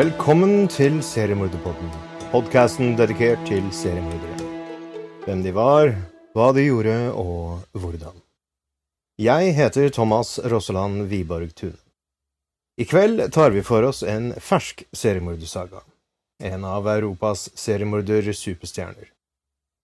Velkommen 0.00 0.64
til 0.72 1.02
Seriemorderpodden, 1.04 1.90
podkasten 2.32 2.94
dedikert 2.96 3.42
til 3.44 3.66
seriemordere. 3.68 4.46
Hvem 5.26 5.42
de 5.44 5.52
var, 5.52 5.90
hva 6.32 6.46
de 6.56 6.64
gjorde 6.64 6.94
og 7.20 7.76
hvordan. 7.76 8.16
Jeg 9.20 9.52
heter 9.58 9.92
Thomas 9.92 10.38
Rosseland 10.40 11.04
Wiborg 11.10 11.52
Tune. 11.52 11.76
I 12.80 12.88
kveld 12.88 13.26
tar 13.36 13.52
vi 13.52 13.60
for 13.60 13.84
oss 13.90 14.00
en 14.00 14.32
fersk 14.40 14.86
seriemordersaga. 14.96 15.84
En 16.40 16.64
av 16.64 16.88
Europas 16.88 17.50
seriemorder-superstjerner. 17.52 19.12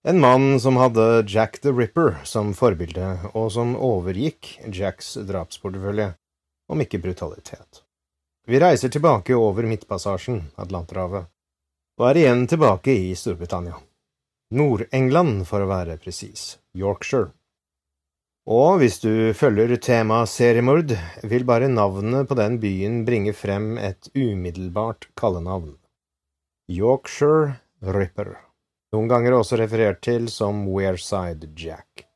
En 0.01 0.17
mann 0.23 0.55
som 0.57 0.81
hadde 0.81 1.27
Jack 1.29 1.61
the 1.61 1.69
Ripper 1.69 2.23
som 2.25 2.55
forbilde, 2.57 3.19
og 3.37 3.51
som 3.53 3.77
overgikk 3.77 4.55
Jacks 4.73 5.13
drapsportefølje, 5.29 6.15
om 6.73 6.81
ikke 6.81 7.05
brutalitet. 7.05 7.83
Vi 8.47 8.59
reiser 8.59 8.89
tilbake 8.89 9.35
over 9.35 9.65
Midtpassasjen, 9.67 10.37
Atlanterhavet, 10.55 11.25
og 11.99 12.05
er 12.07 12.19
igjen 12.21 12.45
tilbake 12.47 12.93
i 12.95 13.09
Storbritannia. 13.19 13.75
Nord-England, 14.55 15.41
for 15.49 15.65
å 15.65 15.67
være 15.67 15.97
presis, 15.99 16.53
Yorkshire. 16.71 17.33
Og 18.47 18.79
hvis 18.79 19.01
du 19.03 19.35
følger 19.35 19.75
temaet 19.83 20.31
seriemord, 20.31 20.95
vil 21.27 21.43
bare 21.43 21.67
navnet 21.67 22.29
på 22.29 22.39
den 22.39 22.55
byen 22.63 23.01
bringe 23.03 23.35
frem 23.35 23.73
et 23.75 24.07
umiddelbart 24.15 25.09
kallenavn. 25.19 25.75
Yorkshire 26.71 27.57
Ripper, 27.83 28.37
noen 28.95 29.11
ganger 29.11 29.41
også 29.41 29.59
referert 29.59 29.99
til 30.07 30.31
som 30.31 30.63
Wearside 30.71 31.51
Jack. 31.51 32.06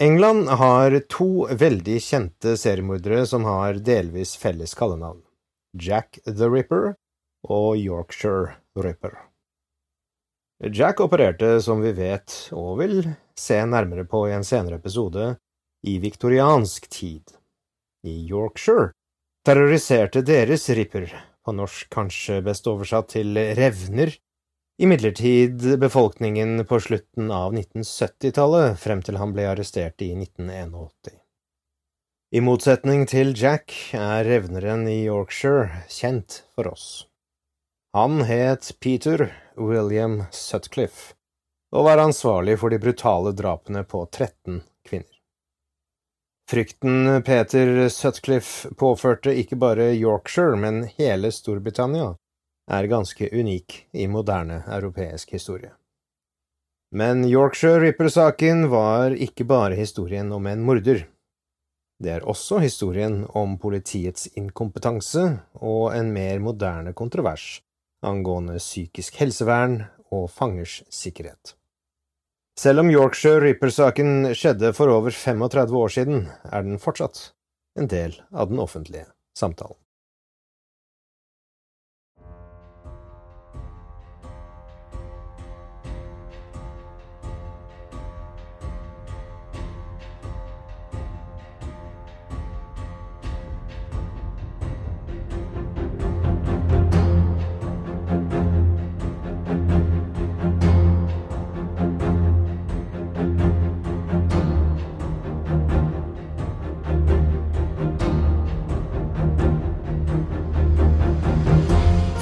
England 0.00 0.48
har 0.48 0.94
to 1.12 1.44
veldig 1.60 1.98
kjente 2.00 2.54
seriemordere 2.56 3.26
som 3.28 3.44
har 3.44 3.82
delvis 3.84 4.30
felles 4.40 4.72
kallenavn, 4.72 5.18
Jack 5.76 6.16
the 6.24 6.48
Ripper 6.48 6.94
og 7.44 7.76
Yorkshire 7.76 8.54
Ripper. 8.80 9.18
Jack 10.72 11.02
opererte, 11.04 11.58
som 11.60 11.84
vi 11.84 11.92
vet, 11.92 12.32
og 12.56 12.78
vil 12.80 13.10
se 13.36 13.58
nærmere 13.60 14.06
på 14.08 14.22
i 14.30 14.32
en 14.38 14.44
senere 14.44 14.80
episode, 14.80 15.34
i 15.84 15.98
viktoriansk 16.00 16.88
tid. 16.88 17.36
I 18.00 18.24
Yorkshire 18.24 18.94
terroriserte 19.44 20.24
deres 20.24 20.64
Ripper, 20.80 21.12
på 21.44 21.52
norsk 21.52 21.92
kanskje 21.92 22.40
best 22.48 22.72
oversatt 22.72 23.12
til 23.18 23.36
revner, 23.36 24.16
imidlertid 24.80 25.80
befolkningen 25.80 26.64
på 26.64 26.80
slutten 26.80 27.30
av 27.30 27.54
1970-tallet, 27.54 28.78
frem 28.80 29.02
til 29.04 29.18
han 29.20 29.34
ble 29.36 29.44
arrestert 29.50 30.00
i 30.00 30.14
1981. 30.16 31.18
I 32.32 32.40
motsetning 32.40 33.04
til 33.10 33.34
Jack 33.36 33.74
er 33.92 34.24
revneren 34.24 34.86
i 34.88 35.02
Yorkshire 35.04 35.82
kjent 35.92 36.38
for 36.54 36.70
oss. 36.70 36.86
Han 37.92 38.22
het 38.24 38.70
Peter 38.80 39.26
William 39.58 40.22
Sutcliffe 40.32 41.12
og 41.76 41.84
var 41.84 42.00
ansvarlig 42.00 42.56
for 42.62 42.72
de 42.72 42.80
brutale 42.80 43.34
drapene 43.36 43.84
på 43.84 44.06
13 44.06 44.62
kvinner. 44.88 45.16
Frykten 46.50 47.20
Peter 47.28 47.88
Sutcliffe 47.92 48.72
påførte 48.80 49.36
ikke 49.36 49.60
bare 49.60 49.92
Yorkshire, 49.92 50.56
men 50.56 50.86
hele 50.96 51.28
Storbritannia, 51.34 52.14
er 52.70 52.90
ganske 52.90 53.28
unik 53.32 53.86
i 53.92 54.06
moderne 54.06 54.62
europeisk 54.66 55.32
historie. 55.36 55.72
Men 56.90 57.24
Yorkshire 57.26 57.80
Ripper-saken 57.80 58.68
var 58.70 59.14
ikke 59.14 59.46
bare 59.46 59.78
historien 59.78 60.32
om 60.32 60.46
en 60.46 60.62
morder. 60.66 61.04
Det 62.02 62.12
er 62.16 62.26
også 62.26 62.58
historien 62.58 63.26
om 63.36 63.58
politiets 63.58 64.28
inkompetanse 64.34 65.26
og 65.54 65.96
en 65.96 66.12
mer 66.14 66.38
moderne 66.42 66.94
kontrovers 66.96 67.60
angående 68.02 68.56
psykisk 68.58 69.18
helsevern 69.20 69.82
og 70.10 70.30
fangers 70.32 70.80
sikkerhet. 70.90 71.54
Selv 72.58 72.82
om 72.82 72.90
Yorkshire 72.90 73.40
Ripper-saken 73.44 74.32
skjedde 74.36 74.72
for 74.76 74.92
over 74.92 75.14
35 75.14 75.76
år 75.78 75.92
siden, 75.94 76.26
er 76.44 76.64
den 76.66 76.80
fortsatt 76.80 77.30
en 77.78 77.88
del 77.88 78.16
av 78.32 78.50
den 78.50 78.60
offentlige 78.60 79.06
samtalen. 79.36 79.78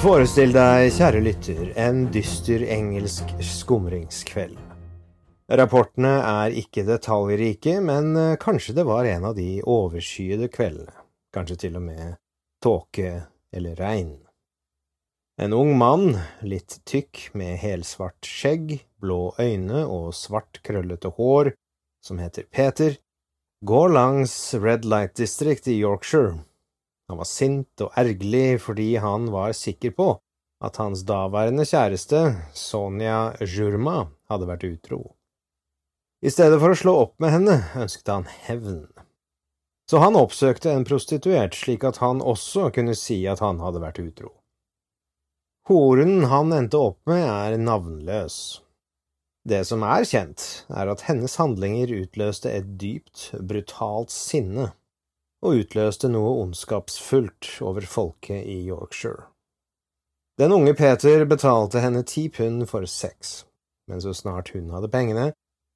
Forestill 0.09 0.55
deg, 0.55 0.87
kjære 0.95 1.19
lytter, 1.21 1.59
en 1.77 1.99
dyster 2.09 2.63
engelsk 2.73 3.29
skumringskveld. 3.45 4.55
Rapportene 5.53 6.15
er 6.25 6.55
ikke 6.57 6.81
detaljrike, 6.87 7.75
men 7.85 8.17
eh, 8.17 8.31
kanskje 8.41 8.73
det 8.79 8.87
var 8.89 9.05
en 9.05 9.27
av 9.29 9.35
de 9.37 9.59
overskyede 9.61 10.49
kveldene, 10.49 10.95
kanskje 11.29 11.59
til 11.61 11.77
og 11.77 11.85
med 11.91 12.17
tåke 12.57 13.11
eller 13.53 13.77
regn. 13.77 14.15
En 15.37 15.53
ung 15.53 15.75
mann, 15.77 16.17
litt 16.41 16.79
tykk, 16.89 17.27
med 17.37 17.61
helsvart 17.61 18.25
skjegg, 18.25 18.79
blå 18.97 19.35
øyne 19.37 19.85
og 19.85 20.15
svart, 20.17 20.63
krøllete 20.65 21.13
hår, 21.21 21.53
som 22.01 22.17
heter 22.17 22.49
Peter, 22.49 22.97
går 23.61 23.93
langs 23.93 24.39
Red 24.57 24.89
Light 24.89 25.19
District 25.21 25.69
i 25.69 25.77
Yorkshire 25.83 26.39
han 27.09 27.17
var 27.17 27.27
sint 27.27 27.81
og 27.83 27.93
ergerlig 27.97 28.59
fordi 28.61 28.91
han 29.01 29.29
var 29.33 29.55
sikker 29.57 29.95
på 29.97 30.11
at 30.61 30.77
hans 30.77 31.05
daværende 31.07 31.63
kjæreste, 31.65 32.19
Sonja 32.53 33.33
Jurma, 33.41 34.09
hadde 34.29 34.49
vært 34.49 34.65
utro. 34.67 34.99
I 36.19 36.31
stedet 36.33 36.59
for 36.59 36.75
å 36.75 36.77
slå 36.77 36.95
opp 37.05 37.13
med 37.23 37.31
henne 37.31 37.55
ønsket 37.79 38.11
han 38.11 38.27
hevn. 38.45 38.81
Så 39.89 40.01
han 40.03 40.19
oppsøkte 40.19 40.73
en 40.75 40.85
prostituert 40.85 41.55
slik 41.57 41.85
at 41.87 42.01
han 42.03 42.19
også 42.21 42.67
kunne 42.75 42.93
si 42.99 43.23
at 43.31 43.41
han 43.41 43.61
hadde 43.63 43.81
vært 43.81 44.01
utro. 44.03 44.33
Horen 45.69 46.27
han 46.29 46.51
endte 46.53 46.81
opp 46.81 46.99
med, 47.09 47.23
er 47.23 47.57
navnløs. 47.61 48.59
Det 49.49 49.63
som 49.65 49.85
er 49.87 50.03
kjent, 50.05 50.43
er 50.69 50.91
at 50.91 51.07
hennes 51.07 51.39
handlinger 51.39 51.93
utløste 52.03 52.51
et 52.51 52.75
dypt, 52.81 53.29
brutalt 53.39 54.11
sinne 54.13 54.73
og 55.45 55.61
utløste 55.63 56.09
noe 56.11 56.35
ondskapsfullt 56.43 57.59
over 57.65 57.85
folket 57.87 58.43
i 58.43 58.61
Yorkshire. 58.67 59.29
Den 60.39 60.51
unge 60.55 60.73
Peter 60.73 61.25
betalte 61.27 61.81
henne 61.83 62.03
ti 62.07 62.29
pund 62.29 62.67
for 62.69 62.85
sex, 62.85 63.45
men 63.87 64.01
så 64.01 64.13
snart 64.15 64.53
hun 64.55 64.69
hadde 64.71 64.91
pengene, 64.91 65.31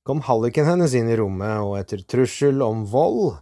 kom 0.08 0.22
halliken 0.24 0.68
hennes 0.68 0.94
inn 0.96 1.10
i 1.12 1.18
rommet, 1.20 1.64
og 1.64 1.78
etter 1.80 2.04
trussel 2.08 2.64
om 2.64 2.86
vold 2.88 3.40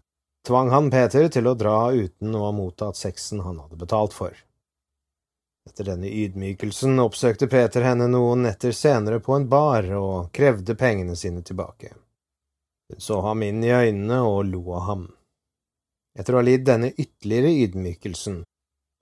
tvang 0.48 0.72
han 0.74 0.90
Peter 0.94 1.28
til 1.30 1.50
å 1.50 1.58
dra 1.58 1.92
uten 1.94 2.34
å 2.36 2.48
ha 2.48 2.54
mottatt 2.56 2.98
sexen 2.98 3.44
han 3.46 3.60
hadde 3.62 3.78
betalt 3.78 4.18
for. 4.18 4.34
Etter 5.70 5.92
denne 5.92 6.10
ydmykelsen 6.10 6.98
oppsøkte 7.04 7.46
Peter 7.50 7.86
henne 7.86 8.08
noen 8.10 8.48
netter 8.48 8.74
senere 8.74 9.22
på 9.22 9.38
en 9.38 9.46
bar 9.50 9.86
og 9.94 10.32
krevde 10.34 10.74
pengene 10.78 11.16
sine 11.16 11.46
tilbake. 11.46 11.94
Hun 12.90 13.02
så 13.02 13.22
ham 13.22 13.44
inn 13.46 13.62
i 13.64 13.70
øynene 13.70 14.24
og 14.26 14.48
lo 14.50 14.64
av 14.74 14.88
ham. 14.90 15.04
Etter 16.18 16.36
å 16.36 16.42
ha 16.42 16.46
lidd 16.46 16.66
denne 16.68 16.92
ytterligere 16.92 17.52
ydmykelsen 17.66 18.42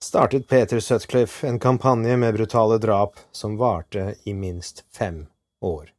startet 0.04 0.46
Peter 0.48 0.80
Sutcliffe 0.80 1.48
en 1.48 1.58
kampanje 1.58 2.16
med 2.16 2.34
brutale 2.34 2.78
drap 2.78 3.18
som 3.32 3.56
varte 3.60 4.14
i 4.24 4.34
minst 4.34 4.84
fem 4.92 5.26
år. 5.60 5.90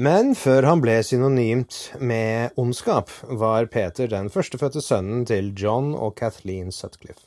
Men 0.00 0.32
før 0.38 0.64
han 0.64 0.80
ble 0.80 0.94
synonymt 1.04 1.90
med 2.00 2.56
ondskap, 2.56 3.10
var 3.26 3.66
Peter 3.68 4.08
den 4.08 4.30
førstefødte 4.32 4.80
sønnen 4.80 5.26
til 5.28 5.52
John 5.58 5.92
og 5.92 6.14
Kathleen 6.16 6.70
Sutcliffe. 6.72 7.26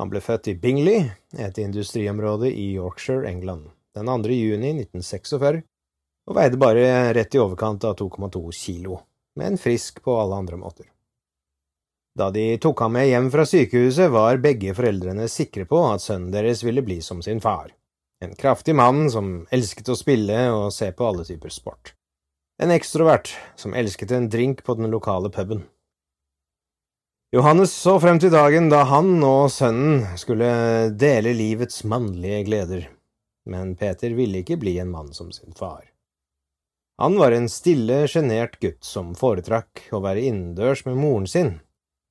Han 0.00 0.10
ble 0.12 0.20
født 0.20 0.50
i 0.52 0.56
Bingley, 0.58 1.06
et 1.38 1.58
industriområde 1.62 2.50
i 2.50 2.72
Yorkshire, 2.74 3.24
England, 3.28 3.70
den 3.96 4.10
2. 4.10 4.34
juni 4.36 4.74
1946, 4.82 5.62
og 6.28 6.36
veide 6.36 6.60
bare 6.60 7.14
rett 7.16 7.36
i 7.36 7.40
overkant 7.40 7.84
av 7.88 7.96
2,2 8.00 8.42
kilo, 8.56 9.00
men 9.40 9.56
frisk 9.60 10.02
på 10.04 10.18
alle 10.20 10.42
andre 10.42 10.58
måter. 10.60 10.90
Da 12.18 12.28
de 12.30 12.58
tok 12.60 12.80
ham 12.84 12.92
med 12.92 13.08
hjem 13.08 13.30
fra 13.32 13.46
sykehuset, 13.48 14.10
var 14.12 14.40
begge 14.44 14.74
foreldrene 14.76 15.28
sikre 15.32 15.64
på 15.68 15.80
at 15.88 16.04
sønnen 16.04 16.32
deres 16.34 16.60
ville 16.64 16.84
bli 16.84 16.98
som 17.00 17.22
sin 17.24 17.40
far, 17.40 17.70
en 18.20 18.34
kraftig 18.36 18.74
mann 18.76 19.06
som 19.10 19.46
elsket 19.50 19.88
å 19.88 19.96
spille 19.96 20.44
og 20.52 20.72
se 20.76 20.90
på 20.92 21.08
alle 21.08 21.24
typer 21.24 21.54
sport, 21.54 21.94
en 22.60 22.74
ekstrovert 22.74 23.32
som 23.56 23.72
elsket 23.72 24.12
en 24.12 24.28
drink 24.28 24.60
på 24.66 24.76
den 24.76 24.92
lokale 24.92 25.32
puben. 25.32 25.64
Johannes 27.32 27.72
så 27.72 27.96
frem 27.96 28.20
til 28.20 28.34
dagen 28.34 28.68
da 28.68 28.82
han 28.90 29.14
og 29.24 29.46
sønnen 29.54 30.18
skulle 30.20 30.52
dele 31.00 31.32
livets 31.32 31.80
mannlige 31.88 32.42
gleder, 32.44 32.86
men 33.48 33.72
Peter 33.80 34.12
ville 34.12 34.44
ikke 34.44 34.60
bli 34.60 34.76
en 34.84 34.92
mann 34.92 35.14
som 35.16 35.32
sin 35.32 35.56
far. 35.56 35.86
Han 37.00 37.16
var 37.16 37.32
en 37.32 37.48
stille, 37.48 38.04
sjenert 38.04 38.60
gutt 38.60 38.84
som 38.84 39.14
foretrakk 39.16 39.88
å 39.96 40.02
være 40.04 40.28
innendørs 40.28 40.84
med 40.84 41.00
moren 41.00 41.24
sin, 41.26 41.54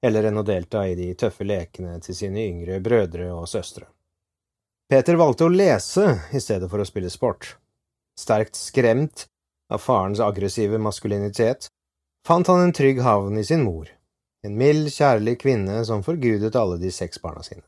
heller 0.01 0.27
enn 0.30 0.42
å 0.42 0.45
delta 0.45 0.83
i 0.88 0.95
de 0.98 1.09
tøffe 1.15 1.45
lekene 1.45 2.00
til 2.01 2.18
sine 2.18 2.45
yngre 2.48 2.80
brødre 2.83 3.30
og 3.33 3.50
søstre. 3.50 3.88
Peter 4.92 5.15
valgte 5.15 5.48
å 5.48 5.53
lese 5.53 6.06
i 6.36 6.42
stedet 6.44 6.68
for 6.71 6.81
å 6.83 6.88
spille 6.88 7.09
sport. 7.09 7.56
Sterkt 8.19 8.57
skremt 8.59 9.27
av 9.71 9.80
farens 9.80 10.19
aggressive 10.19 10.80
maskulinitet 10.81 11.69
fant 12.27 12.48
han 12.51 12.65
en 12.65 12.74
trygg 12.75 13.00
havn 13.01 13.39
i 13.39 13.45
sin 13.48 13.63
mor, 13.63 13.88
en 14.45 14.57
mild, 14.57 14.92
kjærlig 14.94 15.38
kvinne 15.42 15.80
som 15.88 16.03
forgudet 16.03 16.57
alle 16.59 16.77
de 16.81 16.92
seks 16.92 17.21
barna 17.21 17.44
sine. 17.45 17.63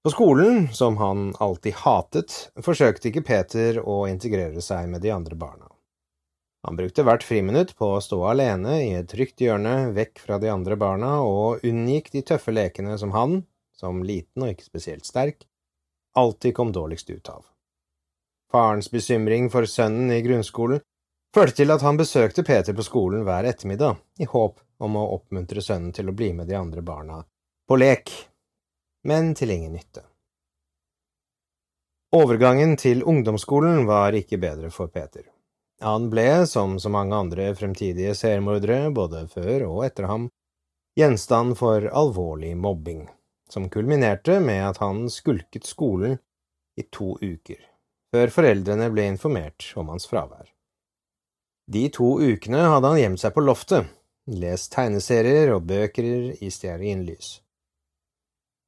På 0.00 0.10
skolen, 0.14 0.70
som 0.72 0.96
han 0.96 1.34
alltid 1.38 1.74
hatet, 1.82 2.32
forsøkte 2.64 3.10
ikke 3.10 3.26
Peter 3.26 3.82
å 3.84 4.06
integrere 4.08 4.62
seg 4.64 4.88
med 4.88 5.04
de 5.04 5.12
andre 5.12 5.36
barna. 5.36 5.68
Han 6.66 6.76
brukte 6.76 7.04
hvert 7.06 7.24
friminutt 7.24 7.72
på 7.78 7.88
å 7.94 8.02
stå 8.04 8.18
alene 8.34 8.74
i 8.84 8.90
et 8.98 9.08
trygt 9.08 9.40
hjørne 9.40 9.92
vekk 9.96 10.20
fra 10.20 10.36
de 10.42 10.50
andre 10.52 10.76
barna 10.76 11.14
og 11.24 11.64
unngikk 11.64 12.10
de 12.12 12.22
tøffe 12.32 12.52
lekene 12.52 12.98
som 13.00 13.14
han, 13.16 13.40
som 13.72 14.02
liten 14.04 14.44
og 14.44 14.52
ikke 14.52 14.68
spesielt 14.68 15.08
sterk, 15.08 15.46
alltid 16.20 16.54
kom 16.58 16.72
dårligst 16.76 17.10
ut 17.10 17.32
av. 17.32 17.46
Farens 18.52 18.90
bekymring 18.92 19.48
for 19.48 19.64
sønnen 19.64 20.12
i 20.12 20.20
grunnskolen 20.26 20.82
førte 21.34 21.62
til 21.62 21.72
at 21.72 21.84
han 21.86 21.96
besøkte 21.96 22.44
Peter 22.44 22.76
på 22.76 22.84
skolen 22.84 23.24
hver 23.24 23.48
ettermiddag, 23.48 23.96
i 24.20 24.28
håp 24.28 24.60
om 24.84 25.00
å 25.00 25.08
oppmuntre 25.16 25.62
sønnen 25.64 25.94
til 25.96 26.10
å 26.10 26.16
bli 26.16 26.32
med 26.36 26.50
de 26.50 26.58
andre 26.58 26.84
barna 26.84 27.22
på 27.70 27.78
lek, 27.78 28.10
men 29.06 29.32
til 29.38 29.54
ingen 29.54 29.76
nytte. 29.78 30.02
Overgangen 32.12 32.74
til 32.76 33.04
ungdomsskolen 33.06 33.84
var 33.86 34.16
ikke 34.18 34.40
bedre 34.42 34.72
for 34.74 34.90
Peter. 34.90 35.22
Han 35.80 36.10
ble, 36.12 36.46
som 36.46 36.76
så 36.80 36.90
mange 36.92 37.16
andre 37.16 37.54
fremtidige 37.56 38.12
seriemordere 38.14 38.90
både 38.92 39.24
før 39.32 39.64
og 39.70 39.84
etter 39.86 40.08
ham, 40.10 40.28
gjenstand 40.98 41.56
for 41.56 41.86
alvorlig 41.88 42.52
mobbing, 42.56 43.06
som 43.48 43.70
kulminerte 43.72 44.36
med 44.44 44.60
at 44.66 44.80
han 44.84 45.06
skulket 45.08 45.64
skolen 45.64 46.18
i 46.76 46.84
to 46.92 47.14
uker, 47.22 47.60
før 48.12 48.32
foreldrene 48.34 48.90
ble 48.92 49.06
informert 49.14 49.70
om 49.80 49.88
hans 49.88 50.04
fravær. 50.10 50.50
De 51.70 51.86
to 51.94 52.18
ukene 52.20 52.60
hadde 52.66 52.90
han 52.92 53.00
gjemt 53.00 53.22
seg 53.22 53.32
på 53.32 53.44
loftet, 53.46 53.88
lest 54.28 54.72
tegneserier 54.74 55.54
og 55.54 55.64
bøker 55.70 56.34
i 56.44 56.50
stearinlys. 56.52 57.38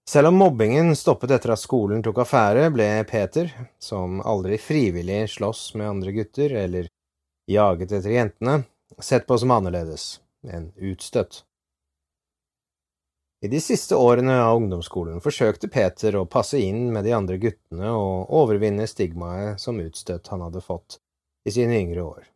Selv 0.09 0.33
om 0.33 0.41
mobbingen 0.41 0.97
stoppet 0.99 1.31
etter 1.37 1.53
at 1.55 1.61
skolen 1.63 2.01
tok 2.03 2.25
affære, 2.25 2.71
ble 2.75 2.89
Peter, 3.09 3.53
som 3.79 4.23
aldri 4.27 4.57
frivillig 4.59 5.27
sloss 5.37 5.75
med 5.77 5.91
andre 5.93 6.15
gutter 6.17 6.57
eller 6.65 6.89
jaget 7.53 7.93
etter 7.93 8.11
jentene, 8.11 8.63
sett 8.99 9.27
på 9.27 9.39
som 9.39 9.51
annerledes, 9.51 10.21
en 10.43 10.73
utstøtt. 10.77 11.45
I 13.43 13.49
de 13.49 13.59
siste 13.61 13.97
årene 13.99 14.37
av 14.39 14.57
ungdomsskolen 14.57 15.19
forsøkte 15.21 15.67
Peter 15.69 16.15
å 16.15 16.29
passe 16.31 16.61
inn 16.63 16.93
med 16.95 17.03
de 17.03 17.15
andre 17.17 17.41
guttene 17.43 17.91
og 17.91 18.31
overvinne 18.31 18.87
stigmaet 18.87 19.59
som 19.59 19.81
utstøtt 19.83 20.31
han 20.31 20.45
hadde 20.47 20.63
fått 20.63 21.01
i 21.43 21.51
sine 21.51 21.81
yngre 21.81 22.05
år. 22.07 22.29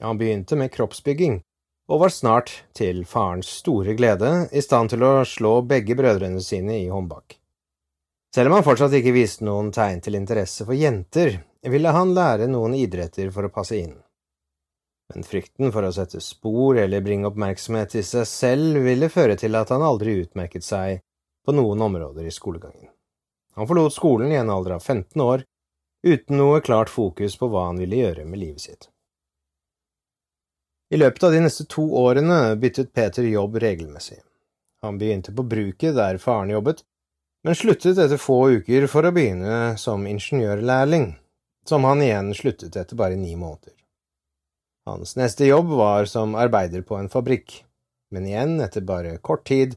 Han 0.00 0.16
begynte 0.16 0.56
med 0.56 0.72
kroppsbygging, 0.72 1.42
og 1.88 2.00
var 2.00 2.12
snart, 2.12 2.52
til 2.72 3.04
farens 3.08 3.50
store 3.60 3.92
glede, 3.98 4.48
i 4.52 4.64
stand 4.64 4.94
til 4.94 5.04
å 5.04 5.12
slå 5.28 5.58
begge 5.68 5.96
brødrene 5.98 6.40
sine 6.40 6.78
i 6.80 6.88
håndbak. 6.88 7.36
Selv 8.34 8.48
om 8.48 8.58
han 8.58 8.64
fortsatt 8.64 8.96
ikke 8.96 9.16
viste 9.16 9.44
noen 9.44 9.68
tegn 9.72 10.00
til 10.04 10.16
interesse 10.16 10.64
for 10.64 10.76
jenter, 10.76 11.42
ville 11.68 11.92
han 11.92 12.16
lære 12.16 12.48
noen 12.48 12.76
idretter 12.76 13.28
for 13.34 13.48
å 13.48 13.52
passe 13.52 13.76
inn 13.76 13.96
men 15.14 15.24
frykten 15.24 15.72
for 15.72 15.86
å 15.86 15.92
sette 15.94 16.20
spor 16.20 16.78
eller 16.78 17.04
bringe 17.04 17.30
oppmerksomhet 17.30 17.94
til 17.94 18.04
seg 18.04 18.26
selv 18.28 18.82
ville 18.84 19.08
føre 19.12 19.38
til 19.40 19.56
at 19.56 19.72
han 19.72 19.84
aldri 19.84 20.18
utmerket 20.24 20.66
seg 20.66 21.00
på 21.46 21.54
noen 21.56 21.80
områder 21.88 22.28
i 22.28 22.34
skolegangen. 22.34 22.90
Han 23.56 23.68
forlot 23.68 23.94
skolen 23.96 24.32
i 24.32 24.38
en 24.38 24.52
alder 24.52 24.76
av 24.76 24.84
15 24.84 25.22
år, 25.24 25.42
uten 26.06 26.38
noe 26.38 26.60
klart 26.60 26.92
fokus 26.92 27.38
på 27.40 27.48
hva 27.50 27.64
han 27.70 27.80
ville 27.80 28.02
gjøre 28.04 28.26
med 28.28 28.38
livet 28.42 28.66
sitt. 28.66 28.90
I 30.92 31.00
løpet 31.00 31.24
av 31.24 31.32
de 31.32 31.40
neste 31.44 31.64
to 31.68 31.84
årene 32.00 32.56
byttet 32.60 32.92
Peter 32.96 33.24
jobb 33.24 33.58
regelmessig. 33.60 34.20
Han 34.84 35.00
begynte 35.00 35.34
på 35.34 35.42
bruket 35.42 35.96
der 35.96 36.20
faren 36.22 36.52
jobbet, 36.52 36.84
men 37.44 37.56
sluttet 37.56 37.98
etter 37.98 38.20
få 38.20 38.38
uker 38.60 38.86
for 38.90 39.08
å 39.08 39.12
begynne 39.14 39.74
som 39.80 40.06
ingeniørlærling, 40.06 41.10
som 41.68 41.84
han 41.88 42.04
igjen 42.04 42.32
sluttet 42.36 42.76
etter 42.76 42.96
bare 42.96 43.18
ni 43.18 43.34
måneder. 43.36 43.77
Hans 44.88 45.16
neste 45.16 45.44
jobb 45.44 45.68
var 45.68 46.04
som 46.08 46.34
arbeider 46.34 46.82
på 46.82 46.96
en 46.96 47.10
fabrikk, 47.12 47.64
men 48.10 48.26
igjen, 48.26 48.56
etter 48.64 48.80
bare 48.80 49.18
kort 49.20 49.44
tid, 49.46 49.74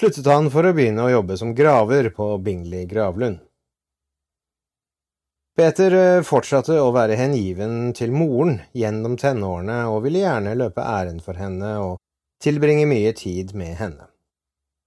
sluttet 0.00 0.28
han 0.32 0.48
for 0.52 0.64
å 0.64 0.72
begynne 0.76 1.04
å 1.04 1.12
jobbe 1.12 1.36
som 1.36 1.52
graver 1.54 2.08
på 2.16 2.30
Bingley 2.40 2.86
gravlund. 2.88 3.42
Peter 5.56 5.94
eh, 5.96 6.22
fortsatte 6.24 6.74
å 6.80 6.88
være 6.92 7.16
hengiven 7.20 7.92
til 7.96 8.12
moren 8.12 8.58
gjennom 8.76 9.16
tenårene 9.20 9.82
og 9.92 10.02
ville 10.04 10.24
gjerne 10.24 10.56
løpe 10.56 10.84
ærend 10.84 11.24
for 11.24 11.36
henne 11.40 11.70
og 11.80 11.94
tilbringe 12.44 12.88
mye 12.88 13.12
tid 13.16 13.54
med 13.56 13.76
henne. 13.76 14.08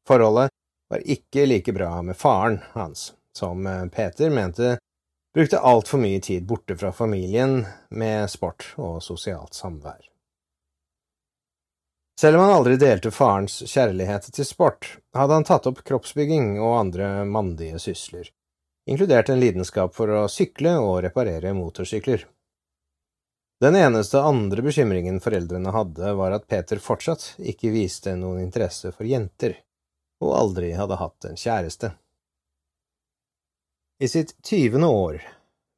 Forholdet 0.10 0.54
var 0.90 1.06
ikke 1.06 1.46
like 1.50 1.74
bra 1.74 1.94
med 2.06 2.18
faren 2.18 2.60
hans, 2.74 3.12
som 3.38 3.66
eh, 3.70 3.86
Peter 3.94 4.34
mente 4.34 4.78
brukte 5.36 5.60
altfor 5.60 6.02
mye 6.02 6.22
tid 6.22 6.46
borte 6.50 6.78
fra 6.78 6.92
familien 6.92 7.66
med 7.90 8.30
sport 8.30 8.74
og 8.78 9.04
sosialt 9.04 9.54
samvær. 9.54 10.10
Selv 12.20 12.36
om 12.36 12.44
han 12.44 12.58
aldri 12.58 12.76
delte 12.76 13.14
farens 13.16 13.62
kjærlighet 13.64 14.26
til 14.36 14.44
sport, 14.46 14.90
hadde 15.16 15.38
han 15.38 15.46
tatt 15.48 15.70
opp 15.70 15.86
kroppsbygging 15.88 16.58
og 16.60 16.76
andre 16.82 17.24
mandige 17.24 17.80
sysler, 17.80 18.28
inkludert 18.90 19.30
en 19.32 19.40
lidenskap 19.40 19.96
for 19.96 20.12
å 20.12 20.26
sykle 20.28 20.74
og 20.84 20.98
reparere 21.06 21.54
motorsykler. 21.56 22.26
Den 23.64 23.76
eneste 23.76 24.20
andre 24.24 24.64
bekymringen 24.64 25.22
foreldrene 25.24 25.72
hadde, 25.76 26.12
var 26.16 26.36
at 26.36 26.48
Peter 26.48 26.80
fortsatt 26.80 27.38
ikke 27.40 27.72
viste 27.72 28.18
noen 28.20 28.44
interesse 28.44 28.92
for 28.92 29.08
jenter, 29.08 29.56
og 30.24 30.36
aldri 30.36 30.74
hadde 30.76 31.00
hatt 31.00 31.28
en 31.28 31.40
kjæreste. 31.40 31.94
I 34.01 34.08
sitt 34.08 34.44
tyvende 34.44 34.88
år, 34.88 35.22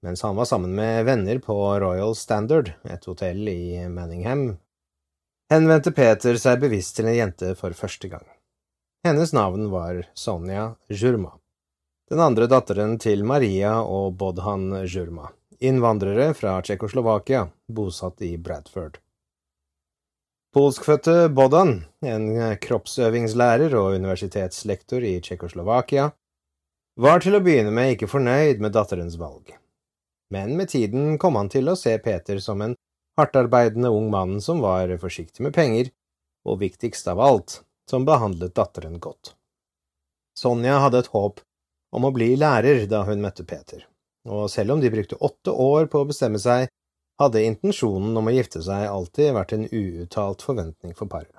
mens 0.02 0.22
han 0.22 0.36
var 0.36 0.46
sammen 0.46 0.76
med 0.76 1.06
venner 1.06 1.40
på 1.40 1.80
Royal 1.80 2.16
Standard, 2.16 2.72
et 2.84 3.06
hotell 3.06 3.48
i 3.50 3.88
Manningham, 3.90 4.60
henvendte 5.50 5.90
Peter 5.92 6.38
seg 6.38 6.62
bevisst 6.62 7.00
til 7.00 7.10
en 7.10 7.18
jente 7.18 7.56
for 7.58 7.74
første 7.74 8.12
gang. 8.12 8.28
Hennes 9.02 9.34
navn 9.34 9.72
var 9.74 10.04
Sonja 10.14 10.68
Jurma, 10.86 11.34
den 12.14 12.22
andre 12.22 12.46
datteren 12.46 13.00
til 13.02 13.26
Maria 13.26 13.80
og 13.82 14.14
Bodhan 14.22 14.70
Jurma, 14.86 15.32
innvandrere 15.58 16.36
fra 16.38 16.60
Tsjekkoslovakia, 16.62 17.48
bosatt 17.74 18.22
i 18.22 18.36
Bradford. 18.38 19.02
Polskfødte 20.54 21.32
Bodan, 21.34 21.80
en 22.06 22.30
kroppsøvingslærer 22.62 23.74
og 23.82 23.96
universitetslektor 23.98 25.10
i 25.10 25.18
Tsjekkoslovakia, 25.26 26.12
var 27.00 27.24
til 27.24 27.38
å 27.38 27.42
begynne 27.44 27.72
med 27.74 27.96
ikke 27.96 28.10
fornøyd 28.12 28.62
med 28.64 28.74
datterens 28.76 29.18
valg, 29.20 29.54
men 30.32 30.56
med 30.58 30.72
tiden 30.72 31.18
kom 31.22 31.38
han 31.40 31.50
til 31.52 31.72
å 31.72 31.78
se 31.80 31.98
Peter 32.04 32.40
som 32.44 32.62
en 32.64 32.76
hardtarbeidende 33.20 33.92
ung 33.92 34.10
mann 34.12 34.40
som 34.42 34.62
var 34.64 34.92
forsiktig 35.00 35.44
med 35.46 35.56
penger, 35.56 35.92
og 36.48 36.62
viktigst 36.64 37.08
av 37.12 37.20
alt, 37.22 37.62
som 37.90 38.06
behandlet 38.08 38.56
datteren 38.56 39.00
godt. 39.00 39.36
Sonja 40.38 40.80
hadde 40.82 41.04
et 41.04 41.12
håp 41.14 41.42
om 41.92 42.08
å 42.08 42.14
bli 42.16 42.34
lærer 42.40 42.86
da 42.90 43.04
hun 43.08 43.22
møtte 43.22 43.46
Peter, 43.46 43.84
og 44.26 44.48
selv 44.50 44.76
om 44.76 44.82
de 44.82 44.92
brukte 44.94 45.20
åtte 45.20 45.52
år 45.52 45.92
på 45.92 46.02
å 46.02 46.08
bestemme 46.10 46.40
seg, 46.40 46.70
hadde 47.22 47.44
intensjonen 47.46 48.16
om 48.18 48.30
å 48.30 48.34
gifte 48.34 48.64
seg 48.66 48.88
alltid 48.88 49.36
vært 49.36 49.54
en 49.54 49.68
uuttalt 49.68 50.42
forventning 50.42 50.96
for 50.98 51.12
paret. 51.12 51.36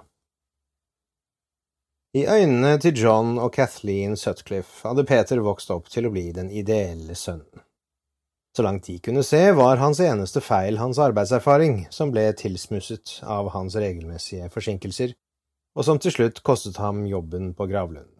I 2.12 2.26
øynene 2.28 2.74
til 2.76 2.98
John 3.00 3.38
og 3.40 3.54
Kathleen 3.54 4.18
Sutcliffe 4.20 4.84
hadde 4.84 5.04
Peter 5.08 5.38
vokst 5.40 5.70
opp 5.72 5.86
til 5.88 6.04
å 6.04 6.10
bli 6.12 6.26
den 6.36 6.50
ideelle 6.52 7.14
sønnen. 7.16 7.62
Så 8.52 8.66
langt 8.66 8.84
de 8.84 8.98
kunne 9.00 9.22
se, 9.24 9.40
var 9.56 9.80
hans 9.80 9.96
eneste 10.04 10.42
feil 10.44 10.76
hans 10.76 11.00
arbeidserfaring, 11.00 11.86
som 11.88 12.12
ble 12.12 12.26
tilsmusset 12.36 13.22
av 13.24 13.48
hans 13.54 13.78
regelmessige 13.80 14.50
forsinkelser, 14.52 15.14
og 15.72 15.88
som 15.88 16.02
til 16.04 16.12
slutt 16.12 16.42
kostet 16.44 16.76
ham 16.76 17.06
jobben 17.08 17.54
på 17.56 17.70
gravlunden. 17.72 18.18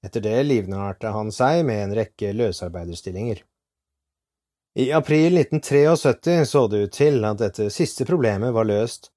Etter 0.00 0.24
det 0.24 0.38
livnærte 0.48 1.12
han 1.12 1.28
seg 1.36 1.66
med 1.68 1.84
en 1.84 1.96
rekke 2.00 2.32
løsarbeiderstillinger. 2.32 3.44
I 4.80 4.88
april 4.96 5.36
1973 5.36 6.46
så 6.48 6.64
det 6.72 6.86
ut 6.86 6.96
til 6.96 7.28
at 7.28 7.44
dette 7.44 7.68
siste 7.68 8.08
problemet 8.08 8.56
var 8.56 8.64
løst 8.64 9.12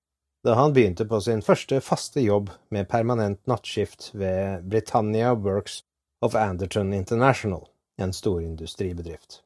da 0.45 0.53
han 0.53 0.73
begynte 0.73 1.07
på 1.09 1.17
sin 1.25 1.41
første 1.41 1.79
faste 1.81 2.21
jobb 2.21 2.51
med 2.69 2.85
permanent 2.89 3.39
nattskift 3.49 4.11
ved 4.13 4.67
Britannia 4.69 5.33
Works 5.33 5.79
of 6.21 6.35
Anderton 6.35 6.93
International, 6.93 7.63
en 7.97 8.13
storindustribedrift. 8.13 9.41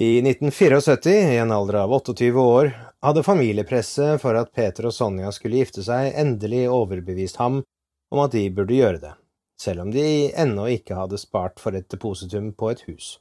I 0.00 0.18
1974, 0.18 1.34
i 1.34 1.36
en 1.36 1.52
alder 1.52 1.74
av 1.82 1.92
28 1.92 2.40
år, 2.40 2.70
hadde 3.04 3.24
familiepresset 3.24 4.20
for 4.20 4.36
at 4.40 4.54
Peter 4.56 4.88
og 4.88 4.96
Sonja 4.96 5.28
skulle 5.32 5.60
gifte 5.60 5.84
seg, 5.84 6.14
endelig 6.16 6.64
overbevist 6.72 7.36
ham 7.40 7.62
om 8.12 8.24
at 8.24 8.32
de 8.32 8.46
burde 8.48 8.76
gjøre 8.80 9.02
det, 9.04 9.12
selv 9.60 9.84
om 9.84 9.92
de 9.92 10.32
ennå 10.32 10.70
ikke 10.72 10.96
hadde 10.96 11.20
spart 11.20 11.60
for 11.60 11.76
et 11.76 11.88
depositum 11.92 12.54
på 12.56 12.72
et 12.72 12.84
hus. 12.88 13.18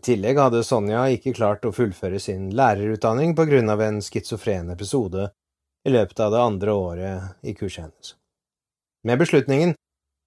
I 0.00 0.02
tillegg 0.02 0.38
hadde 0.40 0.62
Sonja 0.64 1.02
ikke 1.12 1.34
klart 1.36 1.66
å 1.68 1.74
fullføre 1.76 2.16
sin 2.24 2.46
lærerutdanning 2.56 3.34
på 3.36 3.44
grunn 3.50 3.68
av 3.68 3.82
en 3.84 3.98
schizofren 4.00 4.70
episode 4.72 5.26
i 5.84 5.92
løpet 5.92 6.22
av 6.24 6.30
det 6.32 6.40
andre 6.40 6.72
året 6.72 7.44
i 7.44 7.52
kurset 7.52 7.82
hennes. 7.82 8.14
Med 9.04 9.20
beslutningen 9.20 9.74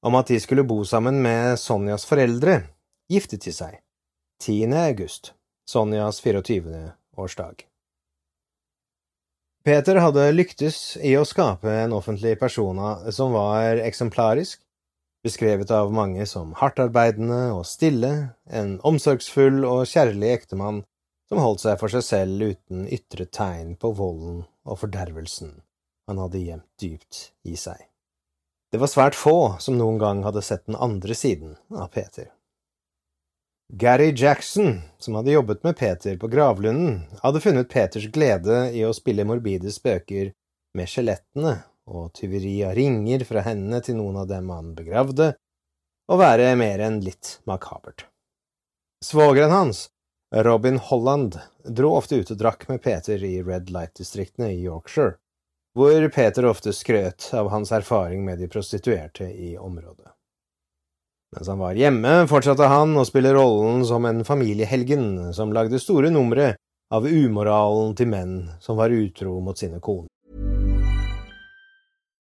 om 0.06 0.20
at 0.20 0.30
de 0.30 0.38
skulle 0.44 0.68
bo 0.70 0.78
sammen 0.86 1.18
med 1.26 1.58
Sonjas 1.58 2.06
foreldre, 2.06 2.60
giftet 3.10 3.48
de 3.48 3.56
seg 3.56 3.80
10. 4.46 4.78
august, 4.78 5.34
Sonjas 5.66 6.22
24. 6.22 6.84
årsdag. 7.18 7.66
Peter 9.66 10.04
hadde 10.06 10.30
lyktes 10.38 11.00
i 11.02 11.18
å 11.18 11.26
skape 11.26 11.74
en 11.82 11.98
offentlig 11.98 12.38
persona 12.38 13.00
som 13.10 13.34
var 13.34 13.82
eksemplarisk, 13.82 14.62
beskrevet 15.24 15.72
av 15.72 15.94
mange 15.96 16.26
som 16.30 16.54
hardtarbeidende 16.60 17.54
og 17.56 17.66
stille, 17.68 18.14
en 18.46 18.76
omsorgsfull 18.84 19.64
og 19.68 19.86
kjærlig 19.90 20.34
ektemann 20.38 20.84
som 21.32 21.42
holdt 21.42 21.64
seg 21.64 21.80
for 21.82 21.94
seg 21.94 22.04
selv 22.06 22.50
uten 22.52 22.88
ytre 22.92 23.26
tegn 23.26 23.78
på 23.80 23.94
volden 23.98 24.44
og 24.68 24.80
fordervelsen 24.84 25.56
han 26.08 26.20
hadde 26.20 26.44
gjemt 26.44 26.70
dypt 26.82 27.20
i 27.48 27.56
seg. 27.60 27.80
Det 28.74 28.82
var 28.82 28.90
svært 28.92 29.16
få 29.18 29.56
som 29.64 29.78
noen 29.78 30.00
gang 30.02 30.24
hadde 30.26 30.44
sett 30.44 30.66
den 30.68 30.76
andre 30.76 31.16
siden 31.16 31.56
av 31.72 31.92
Peter. 31.94 32.32
Gary 33.74 34.12
Jackson, 34.18 34.82
som 35.00 35.16
hadde 35.16 35.34
jobbet 35.34 35.64
med 35.64 35.78
Peter 35.78 36.18
på 36.20 36.28
gravlunden, 36.30 37.06
hadde 37.24 37.42
funnet 37.42 37.72
Peters 37.72 38.10
glede 38.14 38.68
i 38.76 38.84
å 38.86 38.94
spille 38.94 39.26
morbide 39.26 39.72
spøker 39.74 40.34
med 40.78 40.90
skjelettene 40.90 41.56
og 41.90 42.14
tyveri 42.16 42.58
av 42.68 42.76
ringer 42.78 43.26
fra 43.28 43.44
hendene 43.46 43.82
til 43.84 43.98
noen 44.00 44.22
av 44.24 44.30
dem 44.30 44.50
han 44.54 44.74
begravde, 44.78 45.34
å 46.12 46.20
være 46.20 46.54
mer 46.60 46.84
enn 46.84 47.02
litt 47.04 47.40
makabert. 47.50 48.06
Svogeren 49.04 49.52
hans, 49.52 49.88
Robin 50.34 50.80
Holland, 50.80 51.38
dro 51.64 51.94
ofte 51.98 52.20
ut 52.20 52.32
og 52.32 52.40
drakk 52.40 52.68
med 52.70 52.82
Peter 52.84 53.24
i 53.24 53.36
Red 53.44 53.70
Light-distriktene 53.74 54.54
i 54.54 54.64
Yorkshire, 54.64 55.18
hvor 55.76 56.08
Peter 56.14 56.46
ofte 56.46 56.74
skrøt 56.74 57.32
av 57.34 57.50
hans 57.50 57.72
erfaring 57.76 58.24
med 58.26 58.40
de 58.40 58.48
prostituerte 58.48 59.26
i 59.26 59.56
området. 59.58 60.12
Mens 61.34 61.50
han 61.50 61.62
var 61.62 61.74
hjemme, 61.74 62.28
fortsatte 62.30 62.68
han 62.70 62.94
å 62.98 63.06
spille 63.10 63.34
rollen 63.34 63.82
som 63.90 64.06
en 64.06 64.22
familiehelgen 64.26 65.34
som 65.34 65.54
lagde 65.56 65.82
store 65.82 66.14
numre 66.14 66.54
av 66.94 67.08
umoralen 67.10 67.96
til 67.98 68.12
menn 68.12 68.36
som 68.62 68.78
var 68.78 68.94
utro 68.94 69.40
mot 69.42 69.58
sine 69.58 69.82
koner. 69.82 70.13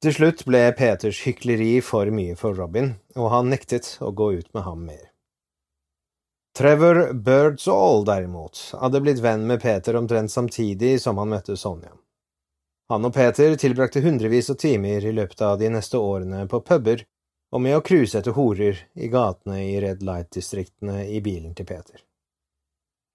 Til 0.00 0.14
slutt 0.16 0.46
ble 0.48 0.62
Peters 0.72 1.18
hykleri 1.26 1.74
for 1.84 2.08
mye 2.08 2.32
for 2.40 2.56
Robin, 2.56 2.94
og 3.20 3.32
han 3.34 3.50
nektet 3.52 3.98
å 4.00 4.08
gå 4.16 4.30
ut 4.38 4.48
med 4.56 4.64
ham 4.64 4.86
mer. 4.88 5.10
Trevor 6.56 7.12
Birdsall, 7.12 8.06
derimot, 8.08 8.62
hadde 8.80 9.02
blitt 9.04 9.20
venn 9.20 9.44
med 9.46 9.60
Peter 9.60 9.98
omtrent 10.00 10.32
samtidig 10.32 10.96
som 11.04 11.20
han 11.20 11.28
møtte 11.34 11.56
Sonja. 11.56 11.92
Han 12.90 13.04
og 13.06 13.14
Peter 13.14 13.54
tilbrakte 13.60 14.00
hundrevis 14.00 14.50
av 14.50 14.56
timer 14.64 15.04
i 15.04 15.12
løpet 15.12 15.44
av 15.46 15.60
de 15.60 15.68
neste 15.70 16.00
årene 16.00 16.46
på 16.50 16.64
puber 16.64 17.04
og 17.52 17.62
med 17.62 17.76
å 17.76 17.84
cruise 17.84 18.18
etter 18.18 18.34
horer 18.34 18.80
i 18.96 19.12
gatene 19.12 19.60
i 19.68 19.78
Red 19.84 20.02
Light-distriktene 20.02 21.04
i 21.12 21.20
bilen 21.20 21.52
til 21.54 21.68
Peter. 21.68 22.00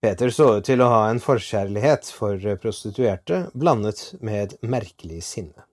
Peter 0.05 0.29
så 0.29 0.59
ut 0.59 0.69
til 0.69 0.85
å 0.85 0.91
ha 0.91 1.05
en 1.09 1.19
forkjærlighet 1.23 2.13
for 2.13 2.39
prostituerte 2.61 3.47
blandet 3.57 4.11
med 4.21 4.43
et 4.43 4.59
merkelig 4.61 5.23
sinne. 5.25 5.65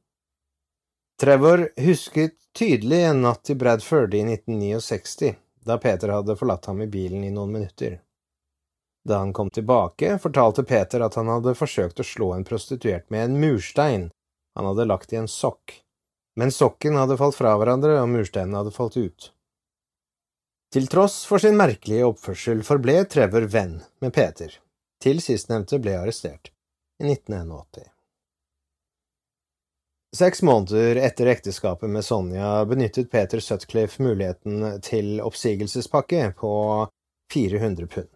Trevor 1.23 1.69
husket 1.77 2.33
tydelig 2.53 3.05
en 3.05 3.21
natt 3.23 3.51
i 3.51 3.55
Bradford 3.55 4.15
i 4.15 4.21
1969, 4.21 5.35
da 5.65 5.77
Peter 5.79 6.09
hadde 6.09 6.35
forlatt 6.37 6.67
ham 6.67 6.81
i 6.83 6.89
bilen 6.91 7.23
i 7.23 7.31
noen 7.31 7.53
minutter. 7.53 8.01
Da 9.07 9.21
han 9.21 9.31
kom 9.33 9.51
tilbake, 9.51 10.17
fortalte 10.19 10.65
Peter 10.67 11.05
at 11.07 11.15
han 11.15 11.31
hadde 11.31 11.55
forsøkt 11.55 12.03
å 12.03 12.09
slå 12.09 12.33
en 12.35 12.43
prostituert 12.49 13.07
med 13.15 13.29
en 13.29 13.39
murstein 13.39 14.09
han 14.59 14.67
hadde 14.73 14.89
lagt 14.91 15.15
i 15.15 15.21
en 15.21 15.31
sokk, 15.31 15.77
men 16.35 16.51
sokken 16.51 16.99
hadde 16.99 17.21
falt 17.23 17.39
fra 17.39 17.55
hverandre 17.55 18.01
og 18.01 18.11
mursteinen 18.17 18.59
hadde 18.59 18.75
falt 18.75 18.99
ut. 18.99 19.31
Til 20.75 20.91
tross 20.91 21.23
for 21.31 21.39
sin 21.39 21.55
merkelige 21.55 22.11
oppførsel 22.11 22.67
forble 22.67 22.99
Trevor 23.07 23.47
venn 23.47 23.79
med 24.03 24.19
Peter, 24.19 24.59
til 24.99 25.23
sistnevnte 25.23 25.79
ble 25.79 26.01
arrestert 26.03 26.51
i 26.99 27.07
1981. 27.07 27.92
Seks 30.17 30.43
måneder 30.43 30.97
etter 30.97 31.27
ekteskapet 31.27 31.91
med 31.91 32.05
Sonja 32.05 32.65
benyttet 32.69 33.11
Peter 33.11 33.41
Sutcliffe 33.41 34.03
muligheten 34.03 34.81
til 34.85 35.23
oppsigelsespakke 35.25 36.35
på 36.37 36.51
400 37.33 37.87
pund. 37.87 38.11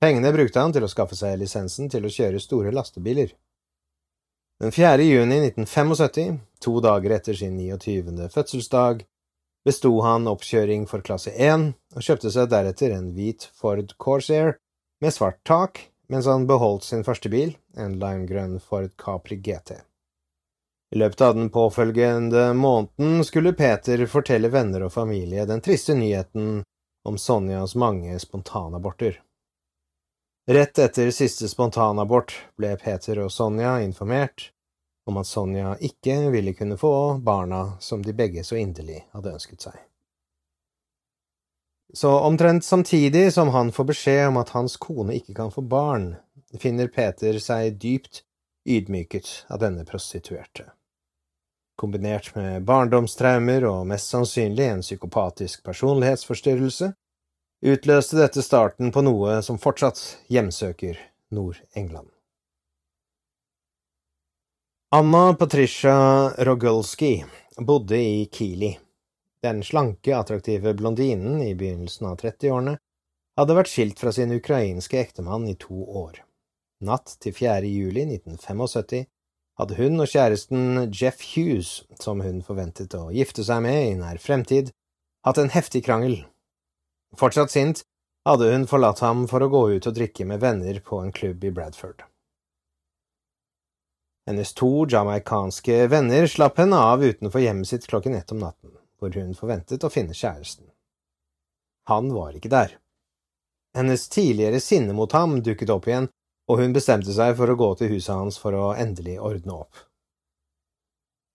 Pengene 0.00 0.30
brukte 0.32 0.62
han 0.62 0.72
til 0.72 0.86
å 0.86 0.88
skaffe 0.88 1.16
seg 1.18 1.34
lisensen 1.42 1.90
til 1.92 2.06
å 2.08 2.12
kjøre 2.12 2.40
store 2.40 2.72
lastebiler. 2.72 3.34
Den 4.64 4.72
4. 4.72 5.04
juni 5.04 5.42
1975, 5.50 6.38
to 6.64 6.72
dager 6.80 7.12
etter 7.18 7.36
sin 7.36 7.58
29. 7.60 8.30
fødselsdag, 8.32 9.02
besto 9.68 9.90
han 10.06 10.30
oppkjøring 10.32 10.86
for 10.88 11.04
klasse 11.04 11.34
1 11.36 11.66
og 11.98 12.06
kjøpte 12.06 12.32
seg 12.32 12.48
deretter 12.54 12.94
en 12.96 13.10
hvit 13.12 13.44
Ford 13.52 13.92
Corsair 14.00 14.54
med 15.04 15.12
svart 15.12 15.42
tak, 15.44 15.82
mens 16.08 16.30
han 16.32 16.48
beholdt 16.48 16.88
sin 16.88 17.04
første 17.04 17.28
bil, 17.28 17.52
en 17.76 17.98
limegrønn 18.00 18.56
Ford 18.64 18.96
Capri 18.96 19.36
GT. 19.36 19.76
I 20.94 20.98
løpet 20.98 21.20
av 21.20 21.34
den 21.34 21.50
påfølgende 21.50 22.54
måneden 22.54 23.24
skulle 23.24 23.52
Peter 23.52 24.06
fortelle 24.06 24.48
venner 24.48 24.86
og 24.86 24.92
familie 24.94 25.46
den 25.46 25.60
triste 25.60 25.94
nyheten 25.98 26.60
om 27.06 27.18
Sonjas 27.18 27.74
mange 27.74 28.18
spontanaborter. 28.18 29.22
Rett 30.46 30.78
etter 30.78 31.10
siste 31.10 31.48
spontanabort 31.50 32.36
ble 32.58 32.76
Peter 32.78 33.18
og 33.24 33.32
Sonja 33.34 33.80
informert 33.82 34.52
om 35.10 35.18
at 35.18 35.26
Sonja 35.26 35.74
ikke 35.82 36.30
ville 36.30 36.54
kunne 36.54 36.78
få 36.78 37.18
barna 37.18 37.72
som 37.82 38.02
de 38.02 38.14
begge 38.14 38.44
så 38.46 38.58
inderlig 38.58 39.02
hadde 39.10 39.34
ønsket 39.34 39.66
seg. 39.66 39.80
Så 41.94 42.10
omtrent 42.28 42.64
samtidig 42.64 43.32
som 43.34 43.50
han 43.54 43.72
får 43.74 43.90
beskjed 43.90 44.28
om 44.28 44.38
at 44.38 44.54
hans 44.54 44.76
kone 44.76 45.18
ikke 45.18 45.34
kan 45.34 45.50
få 45.50 45.66
barn, 45.66 46.12
finner 46.62 46.90
Peter 46.94 47.38
seg 47.42 47.78
dypt 47.82 48.22
ydmyket 48.66 49.46
av 49.50 49.62
denne 49.62 49.86
prostituerte. 49.86 50.75
Kombinert 51.76 52.30
med 52.34 52.64
barndomstraumer 52.64 53.66
og 53.68 53.82
mest 53.90 54.08
sannsynlig 54.08 54.64
en 54.64 54.84
psykopatisk 54.84 55.60
personlighetsforstyrrelse, 55.66 56.92
utløste 57.66 58.16
dette 58.16 58.44
starten 58.44 58.92
på 58.92 59.02
noe 59.04 59.42
som 59.44 59.58
fortsatt 59.60 60.00
hjemsøker 60.32 60.96
Nord-England. 61.36 62.08
Anna 64.96 65.34
Patricia 65.34 66.28
Rogulski 66.48 67.24
bodde 67.58 67.98
i 68.00 68.24
Keeley. 68.32 68.78
Den 69.42 69.60
slanke, 69.62 70.16
attraktive 70.16 70.72
blondinen 70.74 71.42
i 71.42 71.54
begynnelsen 71.54 72.08
av 72.08 72.16
30-årene 72.22 72.78
hadde 73.36 73.56
vært 73.58 73.68
skilt 73.68 74.00
fra 74.00 74.14
sin 74.16 74.32
ukrainske 74.32 74.96
ektemann 75.02 75.44
i 75.50 75.56
to 75.60 75.82
år. 76.00 76.22
Natt 76.86 77.18
til 77.20 77.36
4. 77.36 77.68
juli 77.68 78.06
1975 78.16 79.04
hadde 79.60 79.76
hun 79.78 80.00
og 80.02 80.10
kjæresten 80.10 80.88
Jeff 80.92 81.22
Hughes, 81.32 81.84
som 82.00 82.20
hun 82.24 82.42
forventet 82.44 82.94
å 82.96 83.08
gifte 83.14 83.44
seg 83.46 83.62
med 83.64 83.78
i 83.90 83.94
nær 83.98 84.20
fremtid, 84.20 84.72
hatt 85.24 85.40
en 85.40 85.52
heftig 85.54 85.84
krangel. 85.86 86.20
Fortsatt 87.16 87.54
sint 87.54 87.82
hadde 88.28 88.50
hun 88.52 88.66
forlatt 88.68 89.00
ham 89.04 89.24
for 89.30 89.42
å 89.42 89.50
gå 89.50 89.62
ut 89.76 89.88
og 89.88 89.96
drikke 89.96 90.26
med 90.28 90.42
venner 90.42 90.80
på 90.84 91.00
en 91.00 91.14
klubb 91.14 91.44
i 91.44 91.52
Bradford. 91.54 92.04
Hennes 94.26 94.50
to 94.58 94.86
jamaicanske 94.90 95.84
venner 95.86 96.26
slapp 96.26 96.58
henne 96.58 96.78
av 96.82 97.04
utenfor 97.04 97.40
hjemmet 97.40 97.70
sitt 97.70 97.86
klokken 97.86 98.16
ett 98.18 98.32
om 98.34 98.42
natten, 98.42 98.74
hvor 98.98 99.14
hun 99.14 99.36
forventet 99.38 99.86
å 99.86 99.92
finne 99.92 100.16
kjæresten. 100.18 100.66
Han 101.86 102.10
var 102.10 102.34
ikke 102.34 102.50
der. 102.50 102.74
Hennes 103.76 104.08
tidligere 104.10 104.58
sinne 104.60 104.96
mot 104.98 105.12
ham 105.14 105.38
dukket 105.46 105.70
opp 105.70 105.86
igjen, 105.86 106.08
og 106.46 106.60
hun 106.60 106.74
bestemte 106.76 107.12
seg 107.14 107.34
for 107.38 107.50
å 107.50 107.58
gå 107.58 107.72
til 107.80 107.92
huset 107.96 108.14
hans 108.14 108.38
for 108.38 108.54
å 108.54 108.72
endelig 108.78 109.18
ordne 109.22 109.60
opp. 109.64 109.82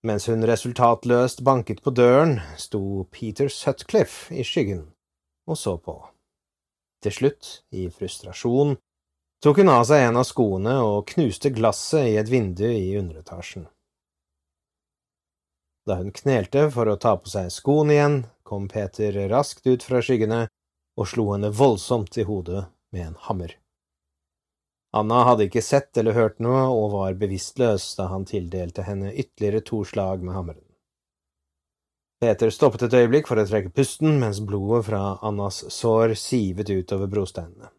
Mens 0.07 0.25
hun 0.31 0.41
resultatløst 0.47 1.43
banket 1.45 1.83
på 1.85 1.93
døren, 1.93 2.39
sto 2.57 3.05
Peter 3.13 3.51
Sutcliffe 3.53 4.33
i 4.33 4.45
skyggen 4.47 4.87
og 5.49 5.59
så 5.59 5.75
på. 5.77 5.99
Til 7.05 7.13
slutt, 7.13 7.51
i 7.73 7.87
frustrasjon, 7.93 8.75
tok 9.41 9.61
hun 9.61 9.69
av 9.73 9.85
seg 9.89 10.07
en 10.07 10.17
av 10.21 10.25
skoene 10.29 10.79
og 10.85 11.05
knuste 11.13 11.53
glasset 11.53 12.09
i 12.13 12.17
et 12.21 12.29
vindu 12.29 12.65
i 12.69 12.95
underetasjen. 12.97 13.67
Da 15.85 15.97
hun 16.01 16.13
knelte 16.13 16.67
for 16.73 16.89
å 16.89 16.97
ta 17.01 17.15
på 17.17 17.29
seg 17.29 17.49
skoene 17.53 17.97
igjen, 17.97 18.19
kom 18.45 18.67
Peter 18.69 19.15
raskt 19.29 19.65
ut 19.69 19.85
fra 19.85 20.01
skyggene 20.01 20.45
og 20.97 21.09
slo 21.09 21.31
henne 21.33 21.53
voldsomt 21.53 22.17
i 22.21 22.25
hodet 22.25 22.67
med 22.93 23.11
en 23.11 23.19
hammer. 23.27 23.60
Anna 24.91 25.21
hadde 25.23 25.47
ikke 25.47 25.63
sett 25.63 25.95
eller 25.97 26.15
hørt 26.17 26.41
noe 26.43 26.65
og 26.67 26.91
var 26.91 27.15
bevisstløs 27.19 27.93
da 27.95 28.09
han 28.11 28.25
tildelte 28.27 28.83
henne 28.83 29.13
ytterligere 29.13 29.63
to 29.63 29.85
slag 29.87 30.23
med 30.25 30.35
hammeren. 30.35 30.65
Peter 32.21 32.51
stoppet 32.53 32.83
et 32.85 32.93
øyeblikk 32.99 33.29
for 33.31 33.39
å 33.39 33.45
trekke 33.47 33.71
pusten 33.73 34.19
mens 34.21 34.41
blodet 34.45 34.83
fra 34.91 35.01
Annas 35.25 35.63
sår 35.73 36.13
sivet 36.19 36.69
utover 36.69 37.09
brosteinene. 37.09 37.71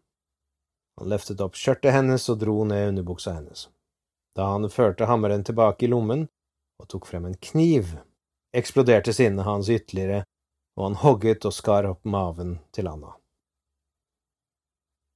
Han 0.99 1.09
løftet 1.13 1.41
opp 1.41 1.55
skjørtet 1.57 1.93
hennes 1.95 2.25
og 2.29 2.41
dro 2.41 2.57
ned 2.67 2.89
underbuksa 2.89 3.37
hennes. 3.37 3.67
Da 4.35 4.49
han 4.51 4.65
førte 4.73 5.07
hammeren 5.07 5.45
tilbake 5.45 5.85
i 5.85 5.91
lommen 5.93 6.25
og 6.81 6.89
tok 6.89 7.07
frem 7.07 7.29
en 7.29 7.37
kniv, 7.37 7.93
eksploderte 8.57 9.13
sinnet 9.13 9.45
hans 9.45 9.69
ytterligere, 9.69 10.25
og 10.77 10.89
han 10.89 10.97
hogget 11.05 11.45
og 11.45 11.53
skar 11.53 11.85
opp 11.87 12.01
maven 12.03 12.57
til 12.73 12.89
Anna. 12.89 13.13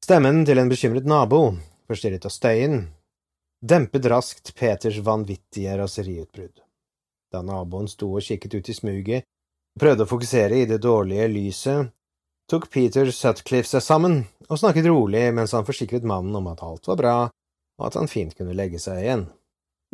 Stemmen 0.05 0.45
til 0.45 0.61
en 0.61 0.69
bekymret 0.71 1.09
nabo 1.09 1.41
forstyrret 1.87 2.27
av 2.27 2.33
støyen, 2.33 2.79
dempet 3.61 4.05
raskt 4.11 4.53
Peters 4.55 4.99
vanvittige 5.03 5.77
raseriutbrudd. 5.79 6.61
Da 7.31 7.41
naboen 7.43 7.89
sto 7.91 8.13
og 8.15 8.23
kikket 8.23 8.55
ut 8.59 8.69
i 8.69 8.75
smuget 8.75 9.25
og 9.75 9.83
prøvde 9.83 10.05
å 10.05 10.09
fokusere 10.09 10.61
i 10.61 10.67
det 10.69 10.79
dårlige 10.83 11.27
lyset, 11.31 11.91
tok 12.47 12.69
Peter 12.71 13.09
Sutcliffe 13.11 13.69
seg 13.69 13.83
sammen 13.83 14.21
og 14.47 14.59
snakket 14.61 14.87
rolig 14.87 15.25
mens 15.35 15.55
han 15.55 15.67
forsikret 15.67 16.07
mannen 16.07 16.35
om 16.39 16.47
at 16.51 16.63
alt 16.63 16.87
var 16.87 16.99
bra, 17.01 17.17
og 17.77 17.87
at 17.89 17.97
han 17.99 18.09
fint 18.09 18.35
kunne 18.37 18.55
legge 18.57 18.79
seg 18.81 19.03
igjen, 19.03 19.27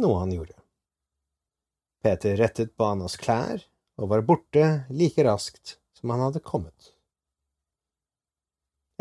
noe 0.01 0.19
han 0.21 0.33
gjorde. 0.33 0.55
Peter 2.03 2.37
rettet 2.37 2.75
på 2.77 2.85
Annas 2.85 3.17
klær 3.17 3.63
og 3.97 4.09
var 4.11 4.25
borte 4.27 4.85
like 4.91 5.23
raskt 5.25 5.77
som 5.97 6.13
han 6.13 6.27
hadde 6.27 6.43
kommet. 6.43 6.92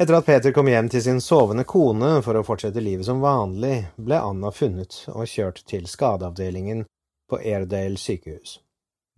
Etter 0.00 0.14
at 0.16 0.26
Peter 0.26 0.52
kom 0.56 0.70
hjem 0.72 0.88
til 0.88 1.02
sin 1.04 1.20
sovende 1.20 1.66
kone 1.68 2.14
for 2.24 2.38
å 2.38 2.44
fortsette 2.46 2.80
livet 2.80 3.04
som 3.04 3.20
vanlig, 3.20 3.90
ble 4.00 4.16
Anna 4.16 4.48
funnet 4.54 5.02
og 5.12 5.28
kjørt 5.28 5.60
til 5.68 5.84
skadeavdelingen 5.90 6.86
på 7.28 7.40
Airedale 7.42 8.00
sykehus. 8.00 8.56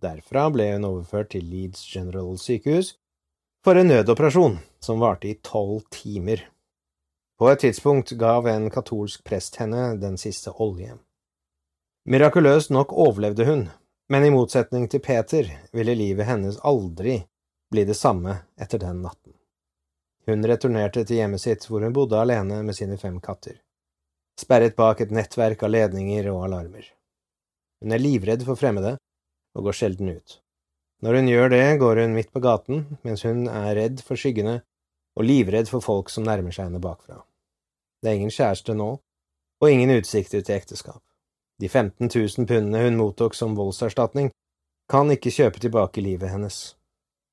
Derfra 0.03 0.49
ble 0.51 0.73
hun 0.73 0.87
overført 0.89 1.31
til 1.31 1.47
Leeds 1.47 1.85
General 1.87 2.35
sykehus 2.39 2.91
for 3.63 3.79
en 3.79 3.87
nødoperasjon 3.87 4.59
som 4.83 4.99
varte 4.99 5.31
i 5.31 5.37
tolv 5.39 5.85
timer. 5.95 6.43
På 7.39 7.47
et 7.51 7.63
tidspunkt 7.63 8.11
gav 8.19 8.47
en 8.47 8.67
katolsk 8.71 9.23
prest 9.27 9.55
henne 9.63 9.93
den 9.99 10.19
siste 10.19 10.51
olje. 10.59 10.97
Mirakuløst 12.05 12.69
nok 12.75 12.91
overlevde 12.93 13.47
hun, 13.47 13.63
men 14.11 14.27
i 14.27 14.33
motsetning 14.35 14.91
til 14.91 15.01
Peter 15.03 15.49
ville 15.73 15.95
livet 15.97 16.27
hennes 16.27 16.59
aldri 16.67 17.21
bli 17.71 17.87
det 17.87 17.97
samme 17.97 18.37
etter 18.59 18.83
den 18.83 19.01
natten. 19.07 19.34
Hun 20.25 20.45
returnerte 20.49 21.03
til 21.05 21.19
hjemmet 21.21 21.43
sitt, 21.43 21.67
hvor 21.69 21.83
hun 21.85 21.93
bodde 21.93 22.17
alene 22.17 22.63
med 22.65 22.77
sine 22.77 22.97
fem 22.97 23.19
katter, 23.21 23.59
sperret 24.41 24.75
bak 24.75 25.03
et 25.03 25.13
nettverk 25.13 25.61
av 25.63 25.73
ledninger 25.73 26.29
og 26.31 26.47
alarmer. 26.47 26.87
Hun 27.83 27.93
er 27.93 28.01
livredd 28.01 28.45
for 28.47 28.57
fremmede 28.57 28.95
og 29.55 29.67
går 29.67 29.77
sjelden 29.77 30.15
ut. 30.17 30.39
Når 31.05 31.19
hun 31.19 31.29
gjør 31.29 31.51
det, 31.53 31.65
går 31.79 32.01
hun 32.01 32.15
midt 32.15 32.31
på 32.33 32.41
gaten, 32.41 32.85
mens 33.05 33.25
hun 33.27 33.45
er 33.51 33.75
redd 33.77 34.01
for 34.01 34.17
skyggene 34.17 34.61
og 35.15 35.27
livredd 35.27 35.69
for 35.69 35.83
folk 35.83 36.09
som 36.09 36.25
nærmer 36.25 36.55
seg 36.55 36.69
henne 36.69 36.81
bakfra. 36.81 37.19
Det 38.01 38.09
er 38.09 38.17
ingen 38.17 38.33
kjæreste 38.33 38.73
nå, 38.73 38.87
og 39.61 39.71
ingen 39.71 39.93
utsikter 39.95 40.41
til 40.41 40.55
ekteskap. 40.57 41.03
De 41.61 41.69
15 41.69 42.09
000 42.09 42.47
pundene 42.49 42.81
hun 42.83 42.97
mottok 42.99 43.35
som 43.37 43.55
voldserstatning, 43.55 44.31
kan 44.91 45.11
ikke 45.11 45.33
kjøpe 45.33 45.61
tilbake 45.61 46.03
livet 46.03 46.33
hennes. 46.33 46.75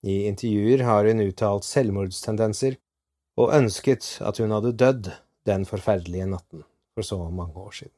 I 0.03 0.27
intervjuer 0.27 0.83
har 0.83 1.07
hun 1.07 1.23
uttalt 1.23 1.67
selvmordstendenser 1.67 2.79
og 3.39 3.53
ønsket 3.55 4.17
at 4.27 4.41
hun 4.43 4.55
hadde 4.55 4.75
dødd 4.79 5.11
den 5.47 5.67
forferdelige 5.67 6.27
natten 6.31 6.65
for 6.95 7.07
så 7.07 7.19
mange 7.31 7.55
år 7.59 7.77
siden. 7.83 7.97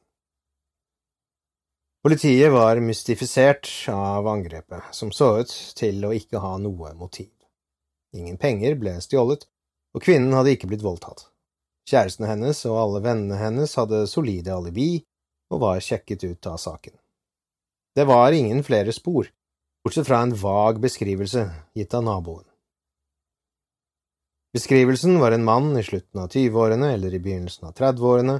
Politiet 2.05 2.51
var 2.53 2.77
mystifisert 2.85 3.69
av 3.89 4.27
angrepet, 4.29 4.91
som 4.93 5.09
så 5.09 5.39
ut 5.41 5.53
til 5.73 6.03
å 6.05 6.13
ikke 6.13 6.37
ha 6.43 6.51
noe 6.61 6.91
motiv. 6.93 7.31
Ingen 8.13 8.37
penger 8.37 8.77
ble 8.77 8.93
stjålet, 9.01 9.47
og 9.97 10.05
kvinnen 10.05 10.35
hadde 10.37 10.53
ikke 10.53 10.69
blitt 10.69 10.85
voldtatt. 10.85 11.25
Kjærestene 11.89 12.29
hennes 12.29 12.61
og 12.69 12.77
alle 12.77 13.01
vennene 13.05 13.39
hennes 13.39 13.73
hadde 13.79 14.05
solide 14.09 14.53
alibi 14.53 14.99
og 15.49 15.63
var 15.65 15.81
sjekket 15.81 16.27
ut 16.29 16.49
av 16.51 16.61
saken. 16.61 16.93
Det 17.97 18.05
var 18.05 18.37
ingen 18.37 18.61
flere 18.67 18.93
spor, 18.93 19.31
bortsett 19.85 20.07
fra 20.07 20.17
en 20.17 20.35
vag 20.35 20.79
beskrivelse 20.79 21.49
gitt 21.73 21.93
av 21.93 22.03
naboen. 22.03 22.43
Beskrivelsen 24.53 25.19
var 25.19 25.31
en 25.31 25.43
mann 25.43 25.77
i 25.77 25.83
slutten 25.83 26.21
av 26.21 26.29
20-årene 26.29 26.93
eller 26.93 27.13
i 27.13 27.19
begynnelsen 27.19 27.67
av 27.67 27.73
30-årene, 27.73 28.39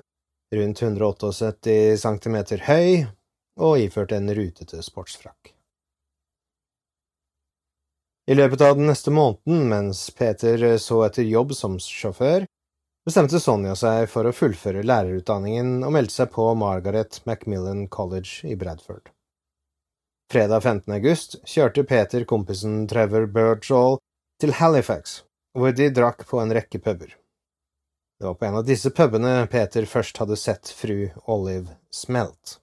rundt 0.56 0.82
178 0.82 1.98
centimeter 2.02 2.64
høy 2.66 3.06
og 3.62 3.78
iført 3.84 4.16
en 4.16 4.32
rutete 4.34 4.82
sportsfrakk. 4.82 5.52
I 8.32 8.34
løpet 8.34 8.64
av 8.66 8.80
den 8.80 8.90
neste 8.90 9.14
måneden, 9.14 9.68
mens 9.70 10.08
Peter 10.18 10.80
så 10.82 11.04
etter 11.06 11.28
jobb 11.30 11.54
som 11.54 11.78
sjåfør, 11.78 12.48
bestemte 13.06 13.38
Sonja 13.44 13.76
seg 13.78 14.08
for 14.10 14.26
å 14.26 14.34
fullføre 14.34 14.82
lærerutdanningen 14.88 15.84
og 15.86 15.94
meldte 15.94 16.24
seg 16.24 16.34
på 16.34 16.48
Margaret 16.58 17.22
Macmillan 17.30 17.86
College 17.94 18.50
i 18.50 18.58
Bradford. 18.58 19.15
Fredag 20.32 20.62
15. 20.62 20.94
august 20.94 21.36
kjørte 21.46 21.84
Peter 21.86 22.24
kompisen 22.26 22.88
Trevor 22.90 23.28
Birdsall 23.30 24.00
til 24.42 24.56
Halifax 24.58 25.20
hvor 25.56 25.72
de 25.72 25.92
drakk 25.94 26.26
på 26.28 26.40
en 26.42 26.54
rekke 26.54 26.80
puber. 26.82 27.14
Det 28.20 28.26
var 28.26 28.34
på 28.40 28.46
en 28.48 28.58
av 28.60 28.66
disse 28.68 28.92
pubene 28.96 29.46
Peter 29.52 29.86
først 29.86 30.18
hadde 30.18 30.38
sett 30.40 30.72
fru 30.74 31.12
Olive 31.32 31.78
Smelt. 31.94 32.58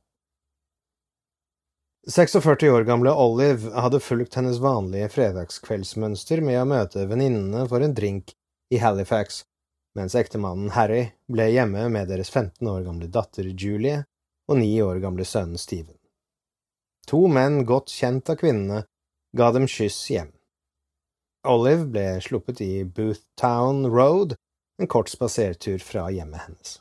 46 2.11 2.67
år 2.73 2.85
gamle 2.89 3.15
Olive 3.15 3.71
hadde 3.79 4.03
fulgt 4.03 4.35
hennes 4.35 4.59
vanlige 4.59 5.09
fredagskveldsmønster 5.15 6.43
med 6.43 6.59
å 6.65 6.67
møte 6.67 7.07
venninnene 7.07 7.63
for 7.71 7.85
en 7.85 7.95
drink 7.95 8.35
i 8.75 8.83
Halifax, 8.83 9.45
mens 9.95 10.19
ektemannen 10.19 10.75
Harry 10.75 11.13
ble 11.31 11.47
hjemme 11.55 11.87
med 11.95 12.11
deres 12.11 12.33
15 12.33 12.67
år 12.67 12.83
gamle 12.89 13.07
datter 13.07 13.47
Julie 13.55 14.03
og 14.51 14.59
9 14.59 14.73
år 14.89 15.05
gamle 15.05 15.29
sønn 15.29 15.55
Stephen. 15.61 16.02
To 17.11 17.27
menn 17.29 17.65
godt 17.67 17.91
kjent 17.91 18.31
av 18.31 18.39
kvinnene 18.43 18.85
ga 19.37 19.51
dem 19.53 19.67
skyss 19.71 19.99
hjem. 20.13 20.31
Olive 21.49 21.89
ble 21.91 22.07
sluppet 22.23 22.61
i 22.63 22.85
Boothtown 22.85 23.87
Road, 23.91 24.37
en 24.79 24.87
kort 24.87 25.11
spasertur 25.11 25.83
fra 25.83 26.07
hjemmet 26.11 26.47
hennes. 26.47 26.79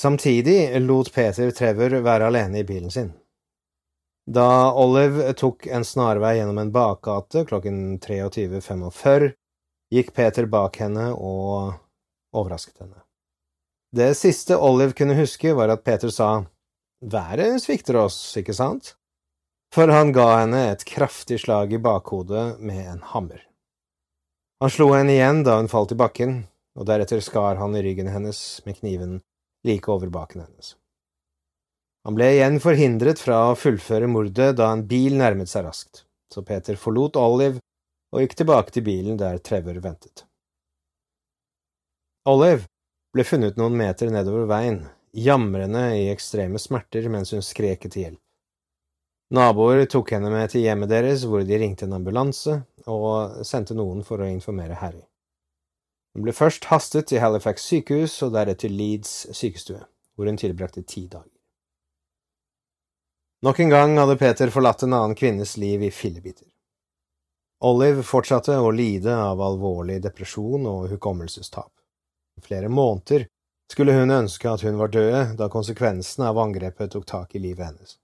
Samtidig 0.00 0.80
lot 0.80 1.12
Peter 1.14 1.50
Trevor 1.50 2.00
være 2.04 2.26
alene 2.26 2.60
i 2.60 2.66
bilen 2.68 2.90
sin. 2.90 3.12
Da 4.26 4.72
Olive 4.72 5.32
tok 5.36 5.66
en 5.66 5.84
snarvei 5.84 6.36
gjennom 6.38 6.58
en 6.58 6.72
bakgate 6.72 7.44
klokken 7.48 7.98
23.45, 8.00 9.32
gikk 9.94 10.12
Peter 10.16 10.48
bak 10.50 10.80
henne 10.80 11.10
og 11.12 11.74
overrasket 12.34 12.80
henne. 12.82 13.04
Det 13.94 14.14
siste 14.18 14.56
Olive 14.58 14.96
kunne 14.98 15.14
huske, 15.14 15.54
var 15.54 15.70
at 15.70 15.84
Peter 15.84 16.10
sa 16.10 16.42
Været 17.04 17.60
svikter 17.60 17.98
oss, 18.00 18.16
ikke 18.40 18.54
sant? 18.56 18.94
For 19.74 19.90
han 19.92 20.12
ga 20.16 20.24
henne 20.38 20.60
et 20.70 20.86
kraftig 20.88 21.36
slag 21.42 21.74
i 21.74 21.80
bakhodet 21.82 22.60
med 22.64 22.80
en 22.80 23.02
hammer. 23.10 23.42
Han 24.62 24.72
slo 24.72 24.86
henne 24.94 25.12
igjen 25.12 25.42
da 25.44 25.58
hun 25.58 25.68
falt 25.68 25.92
i 25.92 25.98
bakken, 26.00 26.46
og 26.78 26.86
deretter 26.88 27.20
skar 27.20 27.60
han 27.60 27.76
i 27.76 27.82
ryggen 27.84 28.08
hennes 28.08 28.38
med 28.64 28.78
kniven 28.78 29.18
like 29.68 29.90
over 29.92 30.08
baken 30.08 30.46
hennes. 30.46 30.74
Han 32.08 32.16
ble 32.16 32.30
igjen 32.36 32.56
forhindret 32.64 33.20
fra 33.20 33.50
å 33.50 33.58
fullføre 33.58 34.08
mordet 34.08 34.54
da 34.56 34.70
en 34.72 34.86
bil 34.88 35.18
nærmet 35.20 35.52
seg 35.52 35.66
raskt, 35.68 36.06
så 36.32 36.44
Peter 36.46 36.80
forlot 36.80 37.20
Olive 37.20 37.60
og 38.14 38.24
gikk 38.24 38.38
tilbake 38.40 38.72
til 38.72 38.86
bilen 38.86 39.20
der 39.20 39.40
Trevor 39.44 39.76
ventet. 39.84 40.24
Olive 42.28 42.64
ble 43.12 43.24
funnet 43.28 43.60
noen 43.60 43.76
meter 43.76 44.08
nedover 44.12 44.48
veien, 44.48 44.86
jamrende 45.14 45.86
i 45.96 46.10
ekstreme 46.10 46.58
smerter 46.58 47.08
mens 47.08 47.32
hun 47.32 47.42
skrek 47.42 47.86
etter 47.86 48.00
hjelp. 48.00 48.20
Naboer 49.34 49.86
tok 49.90 50.12
henne 50.14 50.30
med 50.30 50.50
til 50.52 50.62
hjemmet 50.66 50.90
deres, 50.92 51.24
hvor 51.26 51.42
de 51.46 51.58
ringte 51.58 51.86
en 51.88 51.96
ambulanse 51.96 52.60
og 52.90 53.40
sendte 53.46 53.74
noen 53.74 54.04
for 54.06 54.20
å 54.20 54.28
informere 54.28 54.76
Harry. 54.78 55.02
Hun 56.14 56.26
ble 56.26 56.34
først 56.36 56.68
hastet 56.70 57.08
til 57.10 57.22
Halifax 57.24 57.64
sykehus 57.66 58.20
og 58.22 58.34
deretter 58.36 58.70
Leeds 58.70 59.14
sykestue, 59.34 59.80
hvor 60.14 60.30
hun 60.30 60.38
tilbrakte 60.38 60.84
ti 60.86 61.06
dager. 61.08 61.30
Nok 63.44 63.60
en 63.60 63.72
gang 63.72 63.98
hadde 63.98 64.16
Peter 64.20 64.52
forlatt 64.54 64.84
en 64.86 64.94
annen 64.94 65.18
kvinnes 65.18 65.56
liv 65.60 65.82
i 65.82 65.90
fillebiter. 65.92 66.46
Olive 67.64 68.04
fortsatte 68.06 68.54
å 68.60 68.70
lide 68.70 69.12
av 69.16 69.40
alvorlig 69.40 69.98
depresjon 70.04 70.66
og 70.68 70.88
hukommelsestap. 70.92 71.72
I 72.38 72.44
flere 72.44 72.68
måneder 72.68 73.26
skulle 73.72 73.94
hun 73.96 74.10
ønske 74.14 74.50
at 74.50 74.64
hun 74.66 74.78
var 74.78 74.92
død 74.92 75.36
da 75.38 75.48
konsekvensene 75.52 76.28
av 76.30 76.38
angrepet 76.38 76.92
tok 76.94 77.06
tak 77.06 77.34
i 77.34 77.42
livet 77.42 77.66
hennes. 77.66 77.96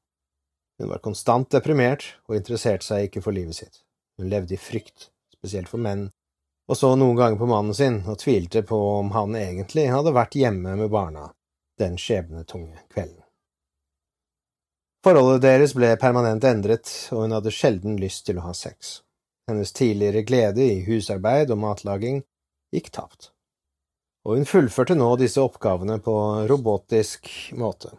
Hun 0.81 0.89
var 0.93 1.05
konstant 1.05 1.51
deprimert 1.53 2.07
og 2.29 2.39
interesserte 2.39 2.87
seg 2.87 3.09
ikke 3.09 3.25
for 3.25 3.37
livet 3.37 3.59
sitt. 3.59 3.83
Hun 4.19 4.31
levde 4.33 4.57
i 4.57 4.61
frykt, 4.61 5.11
spesielt 5.37 5.69
for 5.69 5.83
menn 5.83 6.09
og 6.71 6.77
så 6.79 6.93
noen 6.95 7.17
ganger 7.19 7.39
på 7.39 7.49
mannen 7.51 7.75
sin 7.75 7.97
og 8.07 8.21
tvilte 8.23 8.63
på 8.63 8.77
om 9.01 9.11
han 9.11 9.35
egentlig 9.35 9.89
hadde 9.91 10.15
vært 10.15 10.37
hjemme 10.39 10.77
med 10.79 10.93
barna 10.93 11.33
den 11.83 11.97
skjebnetunge 11.99 12.85
kvelden. 12.93 13.25
Forholdet 15.03 15.43
deres 15.43 15.75
ble 15.75 15.95
permanent 15.99 16.45
endret, 16.45 16.91
og 17.11 17.25
hun 17.25 17.35
hadde 17.35 17.51
sjelden 17.57 17.97
lyst 17.99 18.27
til 18.29 18.39
å 18.39 18.45
ha 18.45 18.53
sex. 18.55 19.01
Hennes 19.49 19.73
tidligere 19.75 20.23
glede 20.29 20.63
i 20.63 20.85
husarbeid 20.85 21.51
og 21.51 21.59
matlaging 21.65 22.21
gikk 22.71 22.93
tapt, 22.95 23.33
og 24.27 24.37
hun 24.37 24.47
fullførte 24.49 24.97
nå 24.99 25.09
disse 25.21 25.41
oppgavene 25.41 25.99
på 26.05 26.15
robotisk 26.51 27.31
måte. 27.57 27.95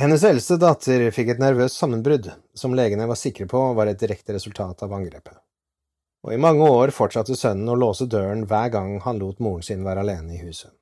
Hennes 0.00 0.24
eldste 0.24 0.56
datter 0.56 1.10
fikk 1.12 1.34
et 1.34 1.42
nervøst 1.42 1.76
sammenbrudd, 1.76 2.30
som 2.56 2.74
legene 2.74 3.08
var 3.10 3.20
sikre 3.20 3.46
på 3.50 3.62
var 3.76 3.90
et 3.90 4.00
direkte 4.00 4.36
resultat 4.38 4.86
av 4.86 4.96
angrepet 4.96 5.40
og 6.22 6.34
i 6.34 6.40
mange 6.40 6.66
år 6.68 6.92
fortsatte 6.92 7.36
sønnen 7.36 7.70
å 7.72 7.78
låse 7.78 8.06
døren 8.10 8.44
hver 8.48 8.68
gang 8.74 8.98
han 9.04 9.20
lot 9.20 9.40
moren 9.40 9.64
sin 9.64 9.84
være 9.86 10.04
alene 10.04 10.36
i 10.36 10.42
huset. 10.42 10.72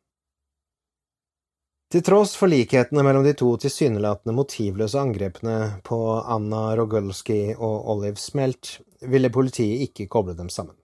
Til 1.88 2.02
tross 2.04 2.34
for 2.36 2.52
likhetene 2.52 3.00
mellom 3.06 3.24
de 3.24 3.32
to 3.38 3.54
tilsynelatende 3.62 4.34
motivløse 4.36 4.98
angrepene 5.00 5.54
på 5.86 6.00
Anna 6.20 6.74
Rogulski 6.76 7.54
og 7.54 7.88
Olive 7.94 8.20
Smelt, 8.20 8.74
ville 9.00 9.30
politiet 9.32 9.86
ikke 9.86 10.08
koble 10.10 10.34
dem 10.36 10.50
sammen. 10.52 10.76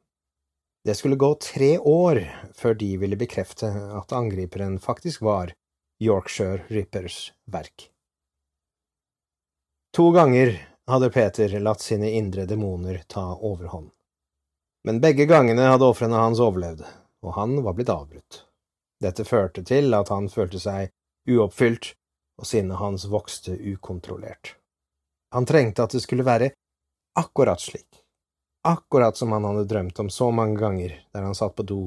Det 0.85 0.95
skulle 0.95 1.17
gå 1.17 1.35
tre 1.35 1.79
år 1.79 2.21
før 2.55 2.75
de 2.75 2.91
ville 3.01 3.17
bekrefte 3.17 3.71
at 3.99 4.13
angriperen 4.13 4.77
faktisk 4.79 5.23
var 5.25 5.55
Yorkshire 6.03 6.61
Rippers 6.69 7.33
verk. 7.49 7.89
To 9.97 10.11
ganger 10.13 10.59
hadde 10.87 11.11
Peter 11.11 11.57
latt 11.61 11.81
sine 11.81 12.11
indre 12.11 12.45
demoner 12.45 13.01
ta 13.09 13.31
overhånd. 13.35 13.91
Men 14.85 15.01
begge 15.01 15.25
gangene 15.25 15.71
hadde 15.71 15.89
ofrene 15.89 16.21
hans 16.21 16.43
overlevd, 16.45 16.85
og 17.25 17.33
han 17.39 17.57
var 17.65 17.79
blitt 17.79 17.93
avbrutt. 17.95 18.43
Dette 19.01 19.25
førte 19.25 19.65
til 19.65 19.95
at 19.97 20.13
han 20.13 20.29
følte 20.29 20.61
seg 20.61 20.93
uoppfylt, 21.31 21.95
og 22.37 22.51
sinnet 22.51 22.77
hans 22.83 23.09
vokste 23.09 23.57
ukontrollert. 23.57 24.57
Han 25.33 25.49
trengte 25.49 25.87
at 25.87 25.97
det 25.97 26.03
skulle 26.05 26.27
være 26.27 26.53
akkurat 27.17 27.63
slik, 27.63 28.04
akkurat 28.65 29.17
som 29.17 29.33
han 29.33 29.45
hadde 29.45 29.67
drømt 29.71 29.99
om 30.01 30.11
så 30.11 30.31
mange 30.31 30.59
ganger 30.61 30.95
der 31.13 31.27
han 31.27 31.35
satt 31.35 31.57
på 31.57 31.67
do 31.69 31.83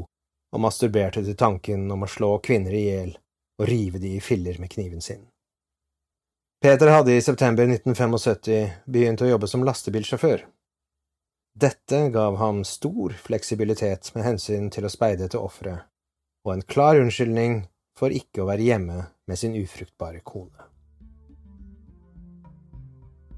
og 0.56 0.62
masturberte 0.64 1.24
til 1.26 1.36
tanken 1.38 1.90
om 1.92 2.06
å 2.06 2.12
slå 2.12 2.38
kvinner 2.44 2.74
i 2.74 2.84
hjel 2.86 3.16
og 3.58 3.68
rive 3.68 4.00
de 4.00 4.16
i 4.18 4.22
filler 4.24 4.60
med 4.62 4.72
kniven 4.72 5.02
sin. 5.02 5.26
Peter 6.62 6.90
hadde 6.90 7.14
i 7.14 7.22
september 7.22 7.68
1975 7.70 8.86
begynt 8.86 9.22
å 9.22 9.30
jobbe 9.30 9.50
som 9.50 9.66
lastebilsjåfør, 9.66 10.46
dette 11.60 12.10
gav 12.10 12.36
ham 12.38 12.64
stor 12.64 13.14
fleksibilitet 13.14 14.12
med 14.14 14.24
hensyn 14.28 14.68
til 14.70 14.86
å 14.86 14.92
speide 14.94 15.26
etter 15.26 15.42
ofre, 15.42 15.72
og 16.46 16.52
en 16.54 16.62
klar 16.62 17.00
unnskyldning 17.02 17.64
for 17.98 18.14
ikke 18.14 18.44
å 18.44 18.50
være 18.52 18.68
hjemme 18.68 18.98
med 19.26 19.40
sin 19.42 19.56
ufruktbare 19.58 20.22
kone. 20.22 20.68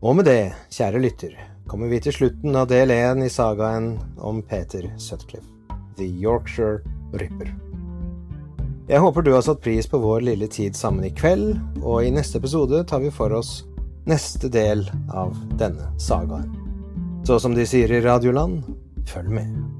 Og 0.03 0.17
med 0.19 0.27
det, 0.27 0.51
kjære 0.75 0.99
lytter, 0.99 1.37
kommer 1.69 1.87
vi 1.87 1.99
til 2.01 2.15
slutten 2.15 2.55
av 2.57 2.69
del 2.71 2.89
én 2.89 3.21
i 3.21 3.29
sagaen 3.29 3.91
om 4.17 4.41
Peter 4.41 4.87
Sutcliffe, 4.97 5.45
The 5.99 6.07
Yorkshire 6.07 6.81
Ripper. 7.13 7.51
Jeg 8.89 9.03
håper 9.03 9.21
du 9.21 9.35
har 9.35 9.43
satt 9.45 9.61
pris 9.61 9.85
på 9.87 9.99
vår 10.01 10.25
lille 10.25 10.47
tid 10.49 10.73
sammen 10.77 11.05
i 11.05 11.13
kveld, 11.13 11.59
og 11.83 12.07
i 12.07 12.13
neste 12.13 12.41
episode 12.41 12.81
tar 12.89 13.03
vi 13.03 13.13
for 13.13 13.35
oss 13.37 13.59
neste 14.09 14.49
del 14.49 14.87
av 15.13 15.37
denne 15.61 15.91
sagaen. 16.01 16.49
Så 17.27 17.37
som 17.43 17.53
de 17.53 17.67
sier 17.69 17.91
i 17.93 18.01
Radioland, 18.01 18.63
følg 19.05 19.29
med. 19.37 19.78